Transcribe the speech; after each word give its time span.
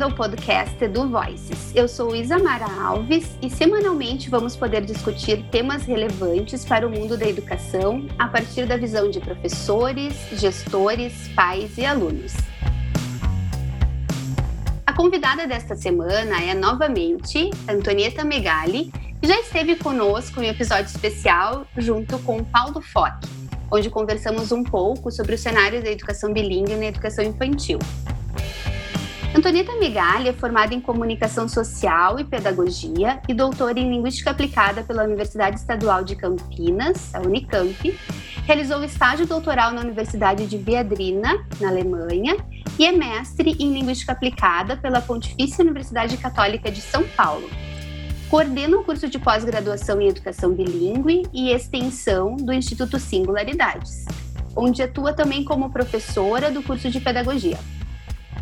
bem-vindo 0.00 0.04
ao 0.04 0.12
podcast 0.12 0.88
do 0.88 1.10
Voices. 1.10 1.72
Eu 1.74 1.86
sou 1.86 2.16
Isamara 2.16 2.64
Alves 2.64 3.36
e 3.42 3.50
semanalmente 3.50 4.30
vamos 4.30 4.56
poder 4.56 4.82
discutir 4.82 5.44
temas 5.50 5.82
relevantes 5.82 6.64
para 6.64 6.86
o 6.86 6.90
mundo 6.90 7.18
da 7.18 7.28
educação 7.28 8.06
a 8.18 8.26
partir 8.26 8.66
da 8.66 8.78
visão 8.78 9.10
de 9.10 9.20
professores, 9.20 10.14
gestores, 10.32 11.28
pais 11.34 11.76
e 11.76 11.84
alunos. 11.84 12.32
A 14.86 14.92
convidada 14.94 15.46
desta 15.46 15.76
semana 15.76 16.42
é 16.42 16.54
novamente 16.54 17.50
Antonieta 17.68 18.24
Megali, 18.24 18.90
que 19.20 19.28
já 19.28 19.38
esteve 19.38 19.76
conosco 19.76 20.40
em 20.40 20.46
um 20.46 20.50
episódio 20.50 20.86
especial 20.86 21.66
junto 21.76 22.18
com 22.20 22.42
Paulo 22.42 22.80
Fock, 22.80 23.28
onde 23.70 23.90
conversamos 23.90 24.50
um 24.50 24.64
pouco 24.64 25.10
sobre 25.10 25.34
o 25.34 25.38
cenário 25.38 25.82
da 25.82 25.90
educação 25.90 26.32
bilíngue 26.32 26.74
na 26.74 26.86
educação 26.86 27.22
infantil. 27.22 27.78
Antonieta 29.32 29.76
Migali 29.76 30.28
é 30.28 30.32
formada 30.32 30.74
em 30.74 30.80
Comunicação 30.80 31.48
Social 31.48 32.18
e 32.18 32.24
Pedagogia 32.24 33.22
e 33.28 33.32
doutora 33.32 33.78
em 33.78 33.88
Linguística 33.88 34.30
Aplicada 34.30 34.82
pela 34.82 35.04
Universidade 35.04 35.56
Estadual 35.56 36.02
de 36.02 36.16
Campinas, 36.16 37.14
a 37.14 37.20
Unicamp. 37.20 37.96
Realizou 38.44 38.82
estágio 38.82 39.28
doutoral 39.28 39.70
na 39.70 39.82
Universidade 39.82 40.46
de 40.46 40.58
Viadrina, 40.58 41.46
na 41.60 41.68
Alemanha, 41.68 42.36
e 42.76 42.84
é 42.84 42.90
mestre 42.90 43.56
em 43.60 43.72
Linguística 43.72 44.10
Aplicada 44.10 44.76
pela 44.76 45.00
Pontifícia 45.00 45.62
Universidade 45.62 46.16
Católica 46.16 46.68
de 46.68 46.80
São 46.80 47.04
Paulo. 47.16 47.48
Coordena 48.28 48.78
o 48.78 48.84
curso 48.84 49.08
de 49.08 49.18
pós-graduação 49.20 50.00
em 50.00 50.08
Educação 50.08 50.52
Bilingue 50.52 51.22
e 51.32 51.52
Extensão 51.52 52.34
do 52.34 52.52
Instituto 52.52 52.98
Singularidades, 52.98 54.06
onde 54.56 54.82
atua 54.82 55.12
também 55.12 55.44
como 55.44 55.70
professora 55.70 56.50
do 56.50 56.64
curso 56.64 56.90
de 56.90 56.98
Pedagogia. 56.98 57.58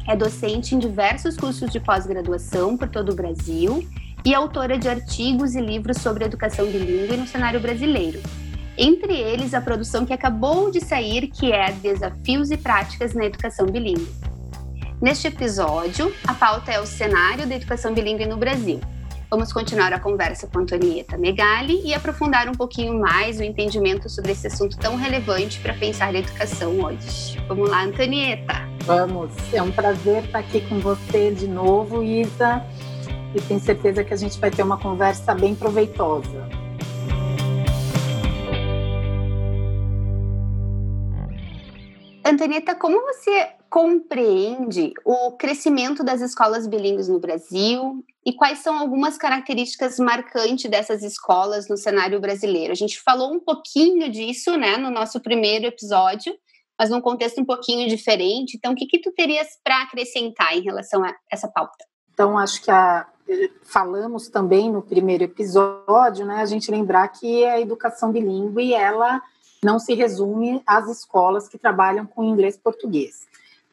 É 0.08 0.16
docente 0.16 0.74
em 0.74 0.78
diversos 0.78 1.36
cursos 1.36 1.70
de 1.70 1.78
pós-graduação 1.78 2.78
por 2.78 2.88
todo 2.88 3.12
o 3.12 3.14
Brasil 3.14 3.86
e 4.24 4.34
autora 4.34 4.78
de 4.78 4.88
artigos 4.88 5.54
e 5.54 5.60
livros 5.60 5.98
sobre 5.98 6.24
educação 6.24 6.64
bilíngue 6.64 7.14
no 7.14 7.26
cenário 7.26 7.60
brasileiro. 7.60 8.18
Entre 8.78 9.14
eles, 9.14 9.52
a 9.52 9.60
produção 9.60 10.06
que 10.06 10.12
acabou 10.14 10.70
de 10.70 10.80
sair, 10.80 11.26
que 11.26 11.52
é 11.52 11.72
Desafios 11.72 12.50
e 12.50 12.56
Práticas 12.56 13.12
na 13.12 13.26
Educação 13.26 13.66
Bilíngue. 13.66 14.08
Neste 14.98 15.26
episódio, 15.26 16.10
a 16.26 16.32
pauta 16.32 16.72
é 16.72 16.80
o 16.80 16.86
cenário 16.86 17.46
da 17.46 17.56
educação 17.56 17.92
bilíngue 17.92 18.24
no 18.24 18.38
Brasil. 18.38 18.80
Vamos 19.30 19.52
continuar 19.52 19.92
a 19.92 20.00
conversa 20.00 20.46
com 20.46 20.60
Antonieta 20.60 21.18
Megali 21.18 21.82
e 21.84 21.92
aprofundar 21.92 22.48
um 22.48 22.54
pouquinho 22.54 22.98
mais 22.98 23.38
o 23.38 23.42
entendimento 23.42 24.08
sobre 24.08 24.32
esse 24.32 24.46
assunto 24.46 24.78
tão 24.78 24.96
relevante 24.96 25.60
para 25.60 25.74
pensar 25.74 26.14
a 26.14 26.18
educação 26.18 26.80
hoje. 26.82 27.38
Vamos 27.46 27.68
lá, 27.68 27.82
Antonieta! 27.82 28.54
Vamos, 28.84 29.30
é 29.52 29.60
um 29.60 29.70
prazer 29.70 30.24
estar 30.24 30.38
aqui 30.38 30.66
com 30.66 30.78
você 30.80 31.30
de 31.30 31.46
novo, 31.46 32.02
Isa, 32.02 32.64
e 33.34 33.40
tenho 33.42 33.60
certeza 33.60 34.02
que 34.02 34.14
a 34.14 34.16
gente 34.16 34.40
vai 34.40 34.50
ter 34.50 34.62
uma 34.62 34.78
conversa 34.78 35.34
bem 35.34 35.54
proveitosa. 35.54 36.48
Antonieta, 42.24 42.74
como 42.74 42.98
você 43.02 43.48
compreende 43.68 44.94
o 45.04 45.32
crescimento 45.32 46.02
das 46.02 46.22
escolas 46.22 46.66
bilíngues 46.66 47.08
no 47.08 47.20
Brasil 47.20 48.02
e 48.28 48.34
quais 48.34 48.58
são 48.58 48.78
algumas 48.78 49.16
características 49.16 49.98
marcantes 49.98 50.70
dessas 50.70 51.02
escolas 51.02 51.66
no 51.66 51.78
cenário 51.78 52.20
brasileiro? 52.20 52.72
A 52.72 52.76
gente 52.76 53.00
falou 53.00 53.32
um 53.32 53.40
pouquinho 53.40 54.10
disso, 54.10 54.54
né, 54.54 54.76
no 54.76 54.90
nosso 54.90 55.18
primeiro 55.18 55.64
episódio, 55.64 56.34
mas 56.78 56.90
num 56.90 57.00
contexto 57.00 57.40
um 57.40 57.44
pouquinho 57.46 57.88
diferente. 57.88 58.54
Então, 58.54 58.72
o 58.72 58.74
que, 58.74 58.84
que 58.84 59.00
tu 59.00 59.10
terias 59.12 59.48
para 59.64 59.80
acrescentar 59.80 60.54
em 60.54 60.60
relação 60.60 61.02
a 61.02 61.14
essa 61.32 61.48
pauta? 61.48 61.82
Então, 62.12 62.36
acho 62.36 62.62
que 62.62 62.70
a, 62.70 63.06
falamos 63.62 64.28
também 64.28 64.70
no 64.70 64.82
primeiro 64.82 65.24
episódio, 65.24 66.26
né, 66.26 66.42
a 66.42 66.46
gente 66.46 66.70
lembrar 66.70 67.08
que 67.08 67.46
a 67.46 67.58
educação 67.58 68.12
bilíngue, 68.12 68.74
ela 68.74 69.22
não 69.64 69.78
se 69.78 69.94
resume 69.94 70.62
às 70.66 70.86
escolas 70.86 71.48
que 71.48 71.56
trabalham 71.56 72.04
com 72.04 72.22
inglês 72.22 72.56
e 72.56 72.60
português. 72.60 73.26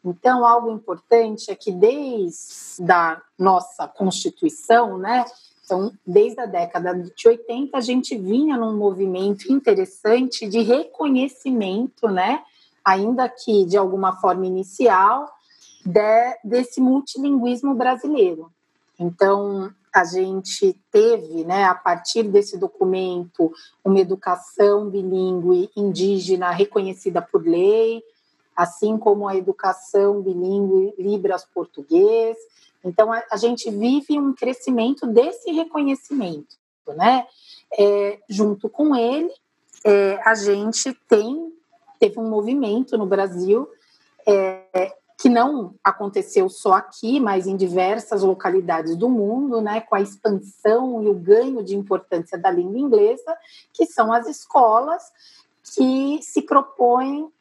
Então, 0.05 0.45
algo 0.45 0.71
importante 0.71 1.49
é 1.49 1.55
que 1.55 1.71
desde 1.71 2.91
a 2.91 3.19
nossa 3.39 3.87
Constituição, 3.87 4.99
né, 4.99 5.25
então, 5.65 5.91
desde 6.05 6.39
a 6.39 6.45
década 6.45 6.93
de 6.93 7.27
80, 7.27 7.75
a 7.75 7.81
gente 7.81 8.15
vinha 8.15 8.55
num 8.55 8.77
movimento 8.77 9.51
interessante 9.51 10.47
de 10.47 10.61
reconhecimento, 10.61 12.07
né, 12.07 12.43
ainda 12.83 13.27
que 13.27 13.65
de 13.65 13.75
alguma 13.75 14.15
forma 14.17 14.45
inicial, 14.45 15.27
de, 15.83 16.37
desse 16.43 16.79
multilinguismo 16.79 17.73
brasileiro. 17.73 18.51
Então, 18.99 19.73
a 19.91 20.03
gente 20.03 20.79
teve, 20.91 21.43
né, 21.45 21.63
a 21.63 21.73
partir 21.73 22.23
desse 22.23 22.59
documento, 22.59 23.51
uma 23.83 23.99
educação 23.99 24.87
bilíngue 24.87 25.71
indígena 25.75 26.51
reconhecida 26.51 27.23
por 27.23 27.43
lei, 27.43 28.03
assim 28.55 28.97
como 28.97 29.27
a 29.27 29.35
educação 29.35 30.21
bilíngue 30.21 30.93
Libras-Português. 30.97 32.37
Então, 32.83 33.11
a, 33.11 33.23
a, 33.31 33.37
gente 33.37 33.69
vive 33.69 34.19
um 34.19 34.33
crescimento 34.33 35.07
desse 35.07 35.51
reconhecimento, 35.51 36.55
né? 36.95 37.25
É, 37.77 38.19
junto 38.29 38.69
com 38.69 38.95
ele, 38.95 39.31
é, 39.83 40.19
a 40.23 40.35
gente 40.35 40.93
tem 41.09 41.51
teve 41.99 42.19
um 42.19 42.29
movimento 42.29 42.97
no 42.97 43.05
Brasil 43.05 43.67
é, 44.27 44.93
que 45.17 45.29
não 45.29 45.73
aconteceu 45.83 46.49
só 46.49 46.73
aqui, 46.73 47.19
mas 47.19 47.47
em 47.47 47.55
diversas 47.55 48.21
localidades 48.21 48.95
do 48.95 49.09
mundo, 49.09 49.61
né, 49.61 49.81
com 49.81 49.95
a 49.95 50.01
expansão 50.01 51.01
e 51.03 51.07
o 51.07 51.13
ganho 51.13 51.63
de 51.63 51.75
importância 51.75 52.37
da 52.37 52.51
língua 52.51 52.77
inglesa, 52.77 53.37
que 53.71 53.85
são 53.85 54.11
as 54.11 54.27
escolas 54.27 55.03
que 55.63 56.19
se 56.21 56.41
propõem 56.41 57.31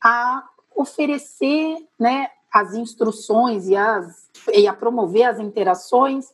a 0.00 0.48
oferecer, 0.74 1.76
né, 1.98 2.28
as 2.52 2.74
instruções 2.74 3.66
e, 3.68 3.76
as, 3.76 4.28
e 4.52 4.66
a 4.66 4.72
promover 4.72 5.24
as 5.24 5.38
interações 5.38 6.32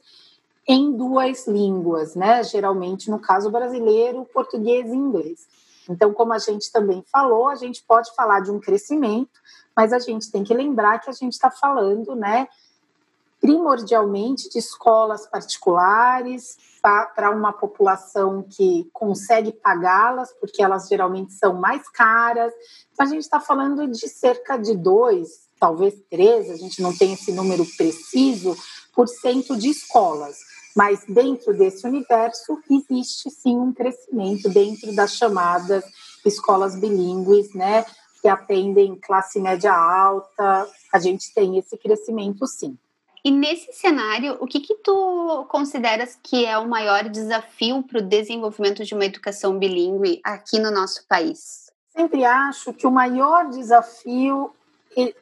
em 0.67 0.93
duas 0.93 1.47
línguas, 1.47 2.15
né? 2.15 2.45
Geralmente, 2.45 3.11
no 3.11 3.19
caso 3.19 3.51
brasileiro, 3.51 4.27
português 4.33 4.87
e 4.87 4.95
inglês. 4.95 5.49
Então, 5.89 6.13
como 6.13 6.33
a 6.33 6.39
gente 6.39 6.71
também 6.71 7.03
falou, 7.11 7.49
a 7.49 7.57
gente 7.57 7.83
pode 7.83 8.15
falar 8.15 8.41
de 8.41 8.51
um 8.51 8.61
crescimento, 8.61 9.41
mas 9.75 9.93
a 9.93 9.99
gente 9.99 10.31
tem 10.31 10.45
que 10.45 10.55
lembrar 10.55 11.01
que 11.01 11.11
a 11.11 11.13
gente 11.13 11.33
está 11.33 11.51
falando, 11.51 12.15
né, 12.15 12.47
primordialmente 13.41 14.49
de 14.51 14.59
escolas 14.59 15.27
particulares 15.27 16.59
para 16.83 17.31
uma 17.31 17.53
população 17.53 18.43
que 18.43 18.89
consegue 18.93 19.53
pagá-las, 19.53 20.33
porque 20.41 20.63
elas 20.63 20.89
geralmente 20.89 21.33
são 21.35 21.55
mais 21.55 21.89
caras. 21.89 22.53
Então, 22.93 23.07
a 23.07 23.09
gente 23.09 23.23
está 23.23 23.41
falando 23.41 23.87
de 23.87 24.09
cerca 24.09 24.57
de 24.57 24.77
dois, 24.77 25.49
talvez 25.59 25.95
três, 26.11 26.51
a 26.51 26.57
gente 26.57 26.81
não 26.81 26.97
tem 26.97 27.13
esse 27.13 27.33
número 27.33 27.65
preciso, 27.77 28.57
por 28.95 29.09
cento 29.09 29.57
de 29.57 29.69
escolas. 29.69 30.39
Mas 30.77 31.05
dentro 31.09 31.53
desse 31.53 31.87
universo 31.87 32.59
existe 32.71 33.31
sim 33.31 33.59
um 33.59 33.73
crescimento 33.73 34.49
dentro 34.49 34.95
das 34.95 35.15
chamadas 35.17 35.85
escolas 36.25 36.77
bilíngues, 36.77 37.53
né, 37.55 37.85
que 38.21 38.29
atendem 38.29 38.95
classe 38.97 39.41
média 39.41 39.73
alta. 39.73 40.69
A 40.93 40.99
gente 40.99 41.33
tem 41.35 41.59
esse 41.59 41.77
crescimento 41.77 42.47
sim. 42.47 42.79
E 43.25 43.31
nesse 43.31 43.73
cenário, 43.73 44.39
o 44.41 44.47
que 44.47 44.61
que 44.61 44.75
tu 44.77 45.45
consideras 45.49 46.19
que 46.23 46.47
é 46.47 46.57
o 46.57 46.69
maior 46.69 47.09
desafio 47.09 47.83
para 47.83 47.99
o 47.99 48.03
desenvolvimento 48.03 48.85
de 48.85 48.95
uma 48.95 49.05
educação 49.05 49.59
bilíngue 49.59 50.21
aqui 50.25 50.59
no 50.59 50.71
nosso 50.71 51.07
país? 51.07 51.71
Sempre 51.91 52.25
acho 52.25 52.73
que 52.73 52.87
o 52.87 52.91
maior 52.91 53.51
desafio 53.51 54.53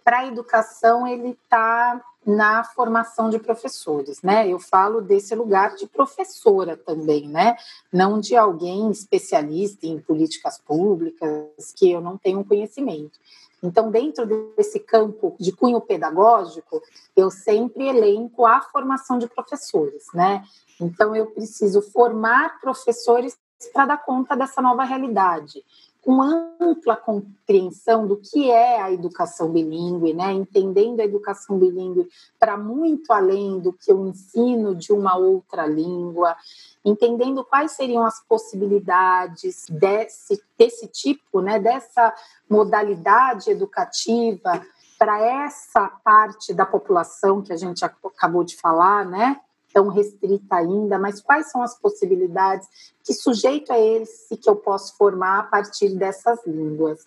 para 0.05 0.20
a 0.20 0.26
educação 0.26 1.06
ele 1.06 1.31
está 1.31 2.00
na 2.25 2.62
formação 2.62 3.31
de 3.31 3.38
professores, 3.38 4.20
né? 4.22 4.46
Eu 4.46 4.58
falo 4.58 5.00
desse 5.00 5.34
lugar 5.34 5.75
de 5.75 5.87
professora 5.87 6.76
também, 6.76 7.26
né? 7.26 7.56
Não 7.93 8.20
de 8.20 8.37
alguém 8.37 8.90
especialista 8.90 9.87
em 9.87 9.99
políticas 9.99 10.58
públicas 10.58 11.72
que 11.75 11.90
eu 11.90 12.00
não 12.00 12.19
tenho 12.19 12.44
conhecimento. 12.44 13.19
Então, 13.62 13.90
dentro 13.90 14.25
desse 14.56 14.78
campo 14.78 15.37
de 15.38 15.52
cunho 15.52 15.81
pedagógico, 15.81 16.82
eu 17.16 17.31
sempre 17.31 17.88
elenco 17.88 18.46
a 18.46 18.60
formação 18.60 19.19
de 19.19 19.26
professores, 19.26 20.06
né? 20.14 20.44
Então, 20.81 21.14
eu 21.14 21.26
preciso 21.26 21.82
formar 21.82 22.60
professores 22.60 23.37
para 23.72 23.87
dar 23.87 23.96
conta 23.99 24.37
dessa 24.37 24.62
nova 24.62 24.84
realidade 24.84 25.64
com 26.02 26.22
ampla 26.22 26.96
compreensão 26.96 28.06
do 28.06 28.16
que 28.16 28.50
é 28.50 28.80
a 28.80 28.92
educação 28.92 29.50
bilíngue, 29.50 30.14
né? 30.14 30.32
entendendo 30.32 31.00
a 31.00 31.04
educação 31.04 31.58
bilíngue 31.58 32.08
para 32.38 32.56
muito 32.56 33.12
além 33.12 33.58
do 33.58 33.72
que 33.72 33.92
o 33.92 34.06
ensino 34.06 34.74
de 34.74 34.92
uma 34.92 35.16
outra 35.16 35.66
língua, 35.66 36.36
entendendo 36.84 37.44
quais 37.44 37.72
seriam 37.72 38.04
as 38.04 38.20
possibilidades 38.26 39.66
desse, 39.68 40.42
desse 40.56 40.86
tipo, 40.86 41.40
né? 41.40 41.58
dessa 41.58 42.14
modalidade 42.48 43.50
educativa 43.50 44.64
para 44.98 45.20
essa 45.20 45.88
parte 46.02 46.52
da 46.52 46.66
população 46.66 47.42
que 47.42 47.52
a 47.52 47.56
gente 47.56 47.84
acabou 47.84 48.42
de 48.42 48.56
falar, 48.56 49.04
né? 49.04 49.40
Tão 49.78 49.86
restrita 49.86 50.56
ainda, 50.56 50.98
mas 50.98 51.20
quais 51.20 51.52
são 51.52 51.62
as 51.62 51.78
possibilidades? 51.78 52.66
Que 53.04 53.14
sujeito 53.14 53.72
é 53.72 53.80
esse 53.80 54.36
que 54.36 54.50
eu 54.50 54.56
posso 54.56 54.96
formar 54.96 55.38
a 55.38 55.42
partir 55.44 55.90
dessas 55.90 56.44
línguas? 56.44 57.06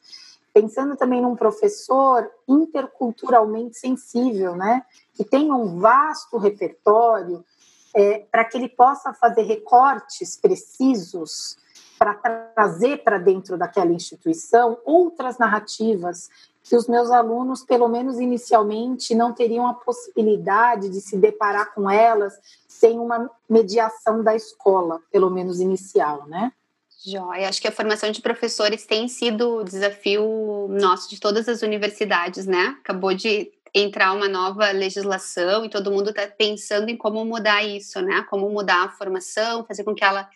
Pensando 0.53 0.95
também 0.95 1.21
num 1.21 1.35
professor 1.35 2.31
interculturalmente 2.47 3.77
sensível, 3.77 4.56
né? 4.56 4.85
Que 5.13 5.25
tenha 5.25 5.53
um 5.53 5.81
vasto 5.81 6.38
repertório 6.38 7.44
é, 7.94 8.19
para 8.31 8.45
que 8.45 8.57
ele 8.57 8.69
possa 8.69 9.13
fazer 9.13 9.41
recortes 9.41 10.38
precisos 10.38 11.57
para 12.00 12.13
trazer 12.56 13.03
para 13.03 13.17
dentro 13.17 13.57
daquela 13.57 13.91
instituição 13.91 14.77
outras 14.85 15.38
narrativas 15.38 16.29
que 16.63 16.75
os 16.75 16.88
meus 16.88 17.10
alunos, 17.10 17.63
pelo 17.63 17.88
menos 17.88 18.19
inicialmente, 18.19 19.16
não 19.16 19.34
teriam 19.34 19.68
a 19.68 19.74
possibilidade 19.74 20.90
de 20.90 21.02
se 21.02 21.18
deparar 21.18 21.74
com 21.74 21.90
elas 21.90 22.34
sem 22.68 23.00
uma 23.00 23.30
mediação 23.50 24.24
da 24.24 24.36
escola, 24.36 25.00
pelo 25.12 25.30
menos 25.30 25.60
inicial, 25.60 26.28
né? 26.28 26.52
Joia, 27.04 27.50
acho 27.50 27.60
que 27.60 27.68
a 27.68 27.72
formação 27.72 28.12
de 28.12 28.22
professores 28.22 28.86
tem 28.86 29.08
sido 29.08 29.58
o 29.58 29.63
desafio 29.63 30.68
nosso 30.69 31.10
de 31.10 31.19
todas 31.19 31.50
as 31.50 31.63
universidades, 31.63 32.46
né? 32.46 32.78
Acabou 32.80 33.13
de 33.13 33.52
entrar 33.74 34.13
uma 34.13 34.28
nova 34.28 34.69
legislação 34.72 35.66
e 35.66 35.69
todo 35.69 35.92
mundo 35.92 36.10
está 36.10 36.28
pensando 36.28 36.90
em 36.90 36.98
como 36.98 37.25
mudar 37.25 37.63
isso, 37.63 38.02
né? 38.02 38.24
Como 38.30 38.50
mudar 38.50 38.84
a 38.84 38.90
formação, 38.90 39.66
fazer 39.66 39.84
com 39.84 39.96
que 39.96 40.04
ela 40.04 40.30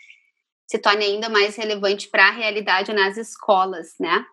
se 0.66 0.80
torne 0.80 1.06
ainda 1.06 1.30
mais 1.30 1.56
relevante 1.56 2.08
para 2.08 2.30
a 2.30 2.32
realidade 2.32 2.92
nas 2.94 3.18
escolas, 3.18 3.94
né? 4.00 4.26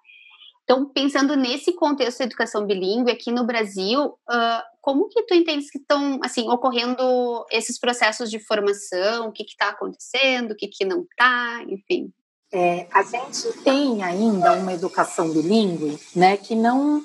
Então, 0.73 0.87
pensando 0.87 1.37
nesse 1.37 1.75
contexto 1.75 2.21
de 2.21 2.25
educação 2.25 2.65
bilíngue 2.65 3.11
aqui 3.11 3.31
no 3.31 3.45
Brasil, 3.45 4.07
uh, 4.07 4.63
como 4.81 5.07
que 5.11 5.23
tu 5.25 5.35
entendes 5.35 5.71
que 5.71 5.77
estão 5.77 6.19
assim 6.25 6.49
ocorrendo 6.49 7.45
esses 7.51 7.79
processos 7.79 8.31
de 8.31 8.39
formação? 8.39 9.29
O 9.29 9.33
que 9.33 9.43
está 9.43 9.69
acontecendo? 9.69 10.53
O 10.53 10.57
que, 10.57 10.67
que 10.69 10.87
não 10.87 11.03
está? 11.03 11.63
Enfim. 11.69 12.11
É, 12.51 12.87
a 12.91 13.03
gente 13.03 13.53
tem 13.63 14.03
ainda 14.03 14.55
uma 14.55 14.73
educação 14.73 15.31
bilíngue, 15.31 16.01
né, 16.17 16.39
que 16.39 16.55
não 16.55 17.03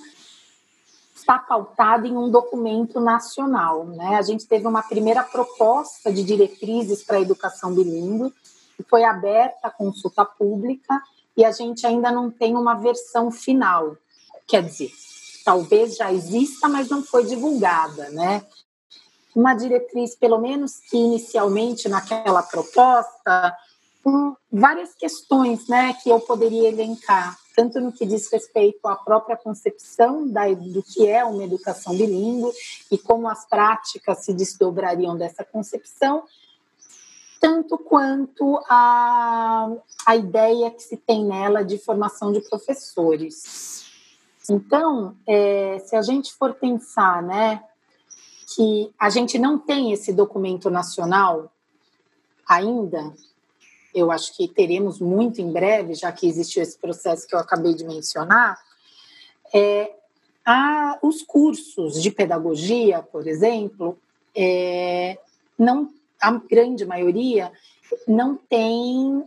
está 1.13 1.37
pautada 1.37 2.07
em 2.07 2.15
um 2.15 2.31
documento 2.31 3.01
nacional, 3.01 3.85
né? 3.85 4.15
A 4.15 4.21
gente 4.21 4.47
teve 4.47 4.65
uma 4.65 4.81
primeira 4.81 5.23
proposta 5.23 6.09
de 6.09 6.23
diretrizes 6.23 7.03
para 7.03 7.17
a 7.17 7.21
educação 7.21 7.75
bilíngue, 7.75 8.33
que 8.77 8.83
foi 8.83 9.03
aberta 9.03 9.67
a 9.67 9.69
consulta 9.69 10.23
pública 10.23 11.01
e 11.37 11.45
a 11.45 11.51
gente 11.51 11.85
ainda 11.85 12.11
não 12.11 12.31
tem 12.31 12.55
uma 12.55 12.73
versão 12.73 13.29
final. 13.29 13.95
Quer 14.47 14.63
dizer, 14.63 14.91
talvez 15.45 15.95
já 15.95 16.11
exista, 16.11 16.67
mas 16.67 16.89
não 16.89 17.03
foi 17.03 17.23
divulgada, 17.25 18.09
né? 18.09 18.43
Uma 19.35 19.53
diretriz, 19.53 20.15
pelo 20.15 20.39
menos 20.39 20.79
que 20.89 20.97
inicialmente 20.97 21.87
naquela 21.87 22.41
proposta, 22.41 23.55
com 24.03 24.35
várias 24.51 24.95
questões, 24.95 25.67
né, 25.67 25.93
que 26.01 26.09
eu 26.09 26.19
poderia 26.19 26.69
elencar, 26.69 27.37
tanto 27.55 27.79
no 27.81 27.91
que 27.91 28.05
diz 28.05 28.31
respeito 28.31 28.87
à 28.87 28.95
própria 28.95 29.35
concepção 29.35 30.25
da, 30.27 30.47
do 30.53 30.81
que 30.81 31.07
é 31.07 31.25
uma 31.25 31.43
educação 31.43 31.95
bilíngue 31.95 32.49
e 32.89 32.97
como 32.97 33.27
as 33.27 33.45
práticas 33.45 34.23
se 34.23 34.33
desdobrariam 34.33 35.17
dessa 35.17 35.43
concepção, 35.43 36.23
tanto 37.47 37.77
quanto 37.77 38.59
a, 38.69 39.71
a 40.05 40.15
ideia 40.17 40.69
que 40.69 40.83
se 40.83 40.97
tem 40.97 41.23
nela 41.23 41.63
de 41.63 41.77
formação 41.77 42.33
de 42.33 42.41
professores. 42.41 43.85
Então, 44.49 45.15
é, 45.25 45.79
se 45.79 45.95
a 45.95 46.01
gente 46.01 46.33
for 46.33 46.55
pensar, 46.55 47.23
né, 47.23 47.63
que 48.53 48.93
a 48.99 49.09
gente 49.09 49.39
não 49.39 49.57
tem 49.57 49.93
esse 49.93 50.11
documento 50.11 50.69
nacional 50.69 51.49
ainda, 52.45 53.13
eu 53.95 54.11
acho 54.11 54.35
que 54.35 54.49
teremos 54.49 54.99
muito 54.99 55.39
em 55.39 55.49
breve, 55.49 55.93
já 55.93 56.11
que 56.11 56.27
existiu 56.27 56.61
esse 56.61 56.77
processo 56.77 57.25
que 57.25 57.33
eu 57.33 57.39
acabei 57.39 57.73
de 57.73 57.85
mencionar, 57.85 58.59
é, 59.53 59.95
a, 60.45 60.99
os 61.01 61.23
cursos 61.23 62.03
de 62.03 62.11
pedagogia, 62.11 63.01
por 63.01 63.25
exemplo, 63.25 63.97
é, 64.35 65.17
não 65.57 65.95
a 66.21 66.31
grande 66.31 66.85
maioria 66.85 67.51
não 68.07 68.35
tem 68.35 69.23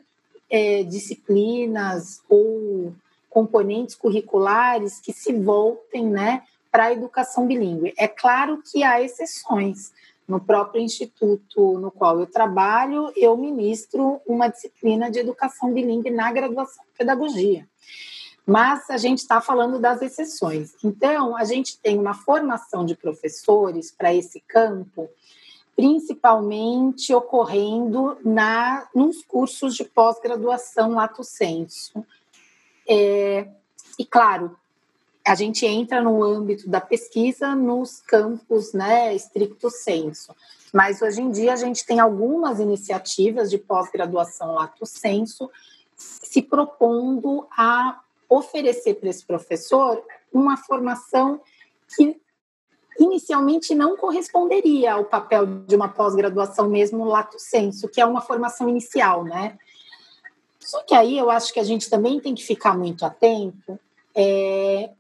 é, 0.50 0.82
disciplinas 0.82 2.20
ou 2.28 2.92
componentes 3.28 3.94
curriculares 3.94 5.00
que 5.00 5.12
se 5.12 5.32
voltem 5.32 6.06
né, 6.06 6.42
para 6.70 6.86
a 6.86 6.92
educação 6.92 7.46
bilíngue. 7.46 7.94
É 7.96 8.08
claro 8.08 8.62
que 8.62 8.82
há 8.82 9.00
exceções. 9.00 9.92
No 10.26 10.38
próprio 10.38 10.80
instituto 10.80 11.78
no 11.78 11.90
qual 11.90 12.20
eu 12.20 12.26
trabalho, 12.26 13.12
eu 13.16 13.36
ministro 13.36 14.20
uma 14.24 14.46
disciplina 14.46 15.10
de 15.10 15.18
educação 15.18 15.72
bilíngue 15.72 16.08
na 16.08 16.30
graduação 16.30 16.84
de 16.84 16.98
pedagogia. 16.98 17.66
Mas 18.46 18.88
a 18.90 18.96
gente 18.96 19.18
está 19.18 19.40
falando 19.40 19.78
das 19.78 20.00
exceções. 20.02 20.74
Então, 20.84 21.36
a 21.36 21.44
gente 21.44 21.78
tem 21.78 21.98
uma 21.98 22.14
formação 22.14 22.84
de 22.84 22.94
professores 22.94 23.90
para 23.90 24.14
esse 24.14 24.40
campo 24.46 25.08
principalmente 25.80 27.14
ocorrendo 27.14 28.18
na, 28.22 28.86
nos 28.94 29.24
cursos 29.24 29.74
de 29.74 29.82
pós-graduação 29.82 30.90
lato 30.90 31.24
sensu. 31.24 32.04
É, 32.86 33.48
e, 33.98 34.04
claro, 34.04 34.54
a 35.26 35.34
gente 35.34 35.64
entra 35.64 36.02
no 36.02 36.22
âmbito 36.22 36.68
da 36.68 36.82
pesquisa 36.82 37.54
nos 37.54 38.02
campos 38.02 38.74
né, 38.74 39.14
estricto 39.14 39.70
senso. 39.70 40.36
Mas 40.70 41.00
hoje 41.00 41.22
em 41.22 41.30
dia 41.30 41.54
a 41.54 41.56
gente 41.56 41.86
tem 41.86 41.98
algumas 41.98 42.60
iniciativas 42.60 43.48
de 43.48 43.56
pós-graduação 43.56 44.52
lato 44.52 44.84
sensu 44.84 45.50
se 45.96 46.42
propondo 46.42 47.46
a 47.56 48.02
oferecer 48.28 48.96
para 48.96 49.08
esse 49.08 49.24
professor 49.24 50.04
uma 50.30 50.58
formação 50.58 51.40
que 51.96 52.20
inicialmente 53.00 53.74
não 53.74 53.96
corresponderia 53.96 54.92
ao 54.92 55.04
papel 55.06 55.46
de 55.46 55.74
uma 55.74 55.88
pós-graduação 55.88 56.68
mesmo 56.68 57.04
lato 57.04 57.38
senso, 57.38 57.88
que 57.88 58.00
é 58.00 58.04
uma 58.04 58.20
formação 58.20 58.68
inicial, 58.68 59.24
né? 59.24 59.58
Só 60.58 60.82
que 60.82 60.94
aí 60.94 61.16
eu 61.16 61.30
acho 61.30 61.52
que 61.52 61.58
a 61.58 61.64
gente 61.64 61.88
também 61.88 62.20
tem 62.20 62.34
que 62.34 62.44
ficar 62.44 62.76
muito 62.76 63.04
atento. 63.04 63.80
É, 64.14 64.90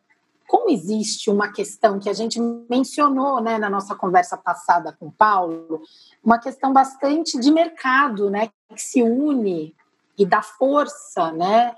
como 0.48 0.70
existe 0.70 1.30
uma 1.30 1.52
questão 1.52 2.00
que 2.00 2.08
a 2.08 2.14
gente 2.14 2.40
mencionou 2.68 3.40
né, 3.40 3.58
na 3.58 3.68
nossa 3.68 3.94
conversa 3.94 4.36
passada 4.36 4.96
com 4.98 5.08
o 5.08 5.12
Paulo, 5.12 5.82
uma 6.24 6.38
questão 6.38 6.72
bastante 6.72 7.38
de 7.38 7.50
mercado, 7.50 8.30
né, 8.30 8.48
que 8.74 8.80
se 8.80 9.02
une 9.02 9.74
e 10.16 10.24
dá 10.24 10.40
força 10.40 11.30
né, 11.32 11.74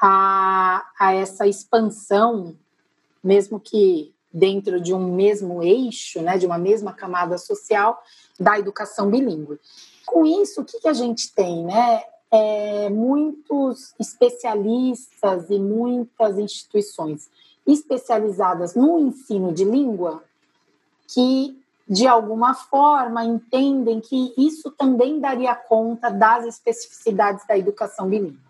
a, 0.00 0.86
a 0.98 1.14
essa 1.14 1.46
expansão, 1.46 2.56
mesmo 3.22 3.60
que 3.60 4.15
dentro 4.36 4.78
de 4.78 4.92
um 4.92 5.14
mesmo 5.14 5.62
eixo, 5.62 6.20
né, 6.20 6.36
de 6.36 6.44
uma 6.44 6.58
mesma 6.58 6.92
camada 6.92 7.38
social 7.38 8.02
da 8.38 8.58
educação 8.58 9.10
bilíngue. 9.10 9.58
Com 10.04 10.26
isso, 10.26 10.60
o 10.60 10.64
que, 10.64 10.78
que 10.78 10.88
a 10.88 10.92
gente 10.92 11.32
tem, 11.34 11.64
né? 11.64 12.02
É, 12.30 12.90
muitos 12.90 13.94
especialistas 13.98 15.48
e 15.48 15.58
muitas 15.58 16.38
instituições 16.38 17.30
especializadas 17.66 18.74
no 18.74 18.98
ensino 18.98 19.52
de 19.52 19.64
língua 19.64 20.22
que 21.08 21.56
de 21.88 22.06
alguma 22.06 22.52
forma 22.52 23.24
entendem 23.24 24.00
que 24.00 24.34
isso 24.36 24.70
também 24.72 25.20
daria 25.20 25.54
conta 25.54 26.10
das 26.10 26.44
especificidades 26.44 27.46
da 27.46 27.56
educação 27.56 28.08
bilíngue. 28.08 28.45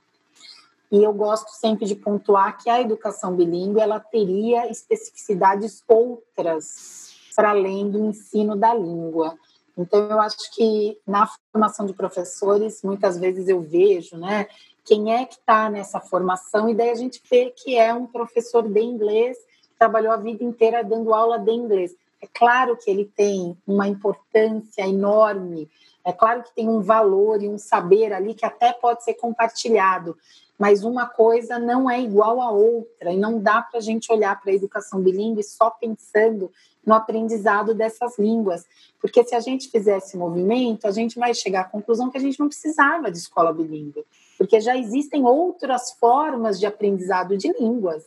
E 0.90 1.02
eu 1.02 1.12
gosto 1.12 1.50
sempre 1.50 1.85
de 1.87 1.95
pontuar 1.95 2.59
que 2.59 2.71
a 2.71 2.81
educação 2.81 3.35
bilíngue 3.35 3.81
ela 3.81 3.99
teria 3.99 4.71
especificidades 4.71 5.83
outras 5.88 7.14
para 7.35 7.50
além 7.50 7.90
do 7.90 7.99
ensino 7.99 8.57
da 8.57 8.73
língua. 8.73 9.37
Então, 9.76 10.09
eu 10.09 10.21
acho 10.21 10.55
que 10.55 10.99
na 11.07 11.28
formação 11.52 11.85
de 11.85 11.93
professores, 11.93 12.83
muitas 12.83 13.19
vezes 13.19 13.47
eu 13.47 13.61
vejo, 13.61 14.16
né, 14.16 14.47
quem 14.85 15.12
é 15.12 15.26
que 15.26 15.35
está 15.35 15.69
nessa 15.69 16.00
formação, 16.00 16.69
e 16.69 16.75
daí 16.75 16.90
a 16.90 16.95
gente 16.95 17.21
vê 17.28 17.52
que 17.55 17.76
é 17.76 17.93
um 17.93 18.07
professor 18.07 18.66
de 18.66 18.81
inglês, 18.81 19.37
trabalhou 19.78 20.12
a 20.12 20.16
vida 20.16 20.43
inteira 20.43 20.83
dando 20.83 21.12
aula 21.12 21.38
de 21.38 21.50
inglês. 21.50 21.95
É 22.23 22.26
claro 22.33 22.76
que 22.76 22.90
ele 22.90 23.05
tem 23.05 23.59
uma 23.66 23.87
importância 23.87 24.87
enorme, 24.87 25.69
é 26.02 26.12
claro 26.12 26.43
que 26.43 26.55
tem 26.55 26.69
um 26.69 26.81
valor 26.81 27.43
e 27.43 27.49
um 27.49 27.59
saber 27.59 28.12
ali 28.12 28.33
que 28.33 28.47
até 28.47 28.73
pode 28.73 29.05
ser 29.05 29.14
compartilhado, 29.14 30.16
mas 30.58 30.84
uma 30.84 31.06
coisa 31.06 31.58
não 31.58 31.88
é 31.88 32.00
igual 32.00 32.40
à 32.40 32.50
outra, 32.50 33.12
e 33.12 33.16
não 33.16 33.40
dá 33.40 33.60
para 33.62 33.78
a 33.78 33.82
gente 33.82 34.10
olhar 34.12 34.40
para 34.40 34.50
a 34.50 34.54
educação 34.54 35.00
bilíngue 35.00 35.42
só 35.42 35.70
pensando 35.70 36.50
no 36.84 36.94
aprendizado 36.94 37.75
dessas 37.75 38.18
línguas, 38.18 38.64
porque 39.00 39.25
se 39.25 39.34
a 39.34 39.40
gente 39.40 39.68
fizesse 39.68 40.08
esse 40.08 40.16
movimento, 40.16 40.86
a 40.86 40.90
gente 40.90 41.18
vai 41.18 41.34
chegar 41.34 41.62
à 41.62 41.64
conclusão 41.64 42.10
que 42.10 42.16
a 42.16 42.20
gente 42.20 42.38
não 42.38 42.48
precisava 42.48 43.10
de 43.10 43.18
escola 43.18 43.52
bilíngue, 43.52 44.04
porque 44.38 44.60
já 44.60 44.76
existem 44.76 45.25
outras 45.25 45.92
formas 45.92 46.60
de 46.60 46.66
aprendizado 46.66 47.36
de 47.36 47.52
línguas. 47.58 48.04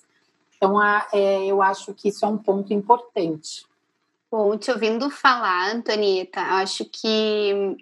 Então, 0.56 0.78
a, 0.78 1.08
é, 1.14 1.46
eu 1.46 1.62
acho 1.62 1.94
que 1.94 2.10
isso 2.10 2.26
é 2.26 2.28
um 2.28 2.38
ponto 2.38 2.74
importante. 2.74 3.66
Bom, 4.32 4.58
te 4.58 4.72
ouvindo 4.72 5.10
falar, 5.10 5.74
Antonieta, 5.74 6.40
acho 6.40 6.86
que 6.86 7.78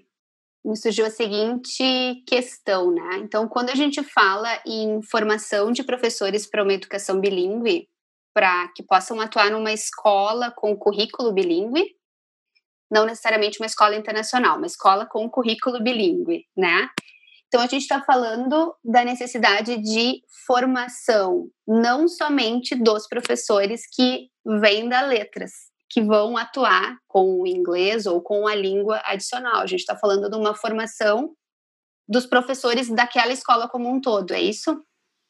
me 0.68 0.76
surgiu 0.76 1.06
a 1.06 1.10
seguinte 1.10 2.24
questão, 2.28 2.92
né? 2.92 3.20
Então, 3.20 3.48
quando 3.48 3.70
a 3.70 3.76
gente 3.76 4.04
fala 4.04 4.50
em 4.66 5.02
formação 5.02 5.72
de 5.72 5.82
professores 5.82 6.46
para 6.46 6.62
uma 6.62 6.74
educação 6.74 7.22
bilíngue, 7.22 7.88
para 8.34 8.68
que 8.76 8.84
possam 8.84 9.22
atuar 9.22 9.50
numa 9.50 9.72
escola 9.72 10.52
com 10.52 10.76
currículo 10.76 11.34
bilíngue, 11.34 11.96
não 12.92 13.06
necessariamente 13.06 13.60
uma 13.62 13.66
escola 13.66 13.96
internacional, 13.96 14.58
uma 14.58 14.68
escola 14.68 15.06
com 15.06 15.30
currículo 15.30 15.82
bilíngue, 15.82 16.46
né? 16.56 16.90
Então, 17.48 17.62
a 17.62 17.68
gente 17.68 17.84
está 17.84 18.02
falando 18.02 18.76
da 18.84 19.06
necessidade 19.06 19.78
de 19.78 20.22
formação, 20.46 21.48
não 21.66 22.10
somente 22.10 22.76
dos 22.76 23.08
professores 23.08 23.84
que 23.90 24.28
vêm 24.60 24.90
da 24.90 25.00
letras, 25.00 25.54
que 25.90 26.02
vão 26.02 26.38
atuar 26.38 26.98
com 27.08 27.42
o 27.42 27.48
inglês 27.48 28.06
ou 28.06 28.22
com 28.22 28.48
a 28.48 28.56
língua 28.56 29.02
adicional. 29.06 29.62
A 29.62 29.66
gente 29.66 29.80
está 29.80 29.96
falando 29.96 30.30
de 30.30 30.36
uma 30.36 30.54
formação 30.54 31.34
dos 32.08 32.26
professores 32.26 32.90
daquela 32.90 33.32
escola 33.32 33.68
como 33.68 33.90
um 33.90 34.00
todo, 34.00 34.32
é 34.32 34.42
isso? 34.42 34.82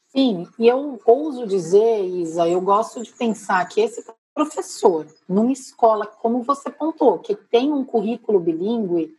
Sim, 0.09 0.47
e 0.57 0.67
eu 0.67 0.99
ouso 1.05 1.45
dizer, 1.45 2.03
Isa, 2.05 2.47
eu 2.47 2.61
gosto 2.61 3.03
de 3.03 3.11
pensar 3.11 3.67
que 3.67 3.81
esse 3.81 4.03
professor, 4.33 5.07
numa 5.27 5.51
escola, 5.51 6.05
como 6.05 6.43
você 6.43 6.69
pontuou, 6.69 7.19
que 7.19 7.35
tem 7.35 7.73
um 7.73 7.83
currículo 7.83 8.39
bilíngue, 8.39 9.15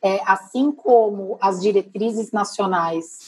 é, 0.00 0.20
assim 0.24 0.72
como 0.72 1.36
as 1.40 1.60
diretrizes 1.60 2.32
nacionais, 2.32 3.18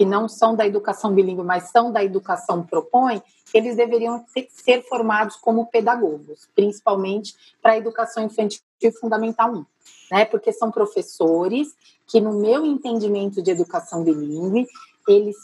que 0.00 0.04
não 0.06 0.30
são 0.30 0.56
da 0.56 0.66
educação 0.66 1.12
bilíngue, 1.12 1.42
mas 1.42 1.64
são 1.64 1.92
da 1.92 2.02
educação 2.02 2.62
propõe, 2.62 3.22
eles 3.52 3.76
deveriam 3.76 4.24
ser 4.48 4.80
formados 4.88 5.36
como 5.36 5.66
pedagogos, 5.66 6.48
principalmente 6.54 7.34
para 7.60 7.72
a 7.72 7.76
educação 7.76 8.24
infantil 8.24 8.62
fundamental 8.98 9.52
1, 9.52 9.66
né? 10.10 10.24
Porque 10.24 10.54
são 10.54 10.70
professores 10.70 11.74
que, 12.06 12.18
no 12.18 12.32
meu 12.32 12.64
entendimento 12.64 13.42
de 13.42 13.50
educação 13.50 14.02
bilíngue, 14.02 14.66
eles 15.06 15.36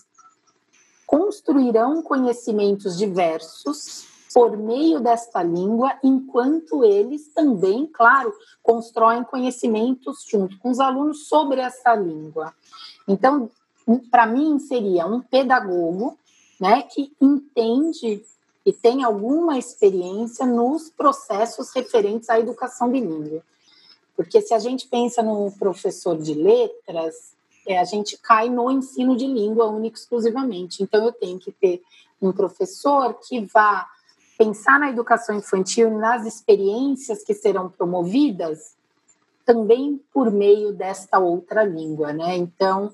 construirão 1.07 2.01
conhecimentos 2.01 2.97
diversos 2.97 4.07
por 4.33 4.57
meio 4.57 5.01
desta 5.01 5.43
língua, 5.43 5.99
enquanto 6.03 6.83
eles 6.83 7.29
também, 7.29 7.87
claro, 7.87 8.33
constroem 8.63 9.23
conhecimentos 9.23 10.25
junto 10.27 10.59
com 10.59 10.71
os 10.71 10.81
alunos 10.81 11.29
sobre 11.29 11.61
essa 11.61 11.95
língua. 11.95 12.55
Então, 13.07 13.51
para 14.11 14.27
mim, 14.27 14.59
seria 14.59 15.07
um 15.07 15.21
pedagogo 15.21 16.19
né, 16.61 16.83
que 16.83 17.13
entende 17.21 18.25
e 18.65 18.73
tem 18.73 19.05
alguma 19.05 19.59
experiência 19.59 20.45
nos 20.45 20.91
processos 20.91 21.73
referentes 21.73 22.29
à 22.29 22.41
educação 22.41 22.91
bilíngue. 22.91 23.41
Porque 24.17 24.41
se 24.41 24.53
a 24.55 24.59
gente 24.59 24.89
pensa 24.89 25.23
no 25.23 25.53
professor 25.53 26.19
de 26.19 26.35
letras, 26.35 27.33
é, 27.67 27.79
a 27.79 27.85
gente 27.85 28.19
cai 28.19 28.49
no 28.49 28.71
ensino 28.71 29.17
de 29.17 29.27
língua 29.27 29.67
única 29.67 29.99
exclusivamente. 29.99 30.83
Então, 30.83 31.05
eu 31.05 31.13
tenho 31.13 31.39
que 31.39 31.53
ter 31.53 31.83
um 32.21 32.33
professor 32.33 33.15
que 33.15 33.41
vá 33.41 33.87
pensar 34.39 34.81
na 34.81 34.91
educação 34.91 35.37
infantil, 35.37 35.91
nas 35.91 36.27
experiências 36.27 37.23
que 37.23 37.35
serão 37.35 37.69
promovidas, 37.69 38.75
também 39.45 40.01
por 40.13 40.31
meio 40.31 40.73
desta 40.73 41.19
outra 41.19 41.63
língua, 41.63 42.13
né? 42.13 42.37
Então, 42.37 42.93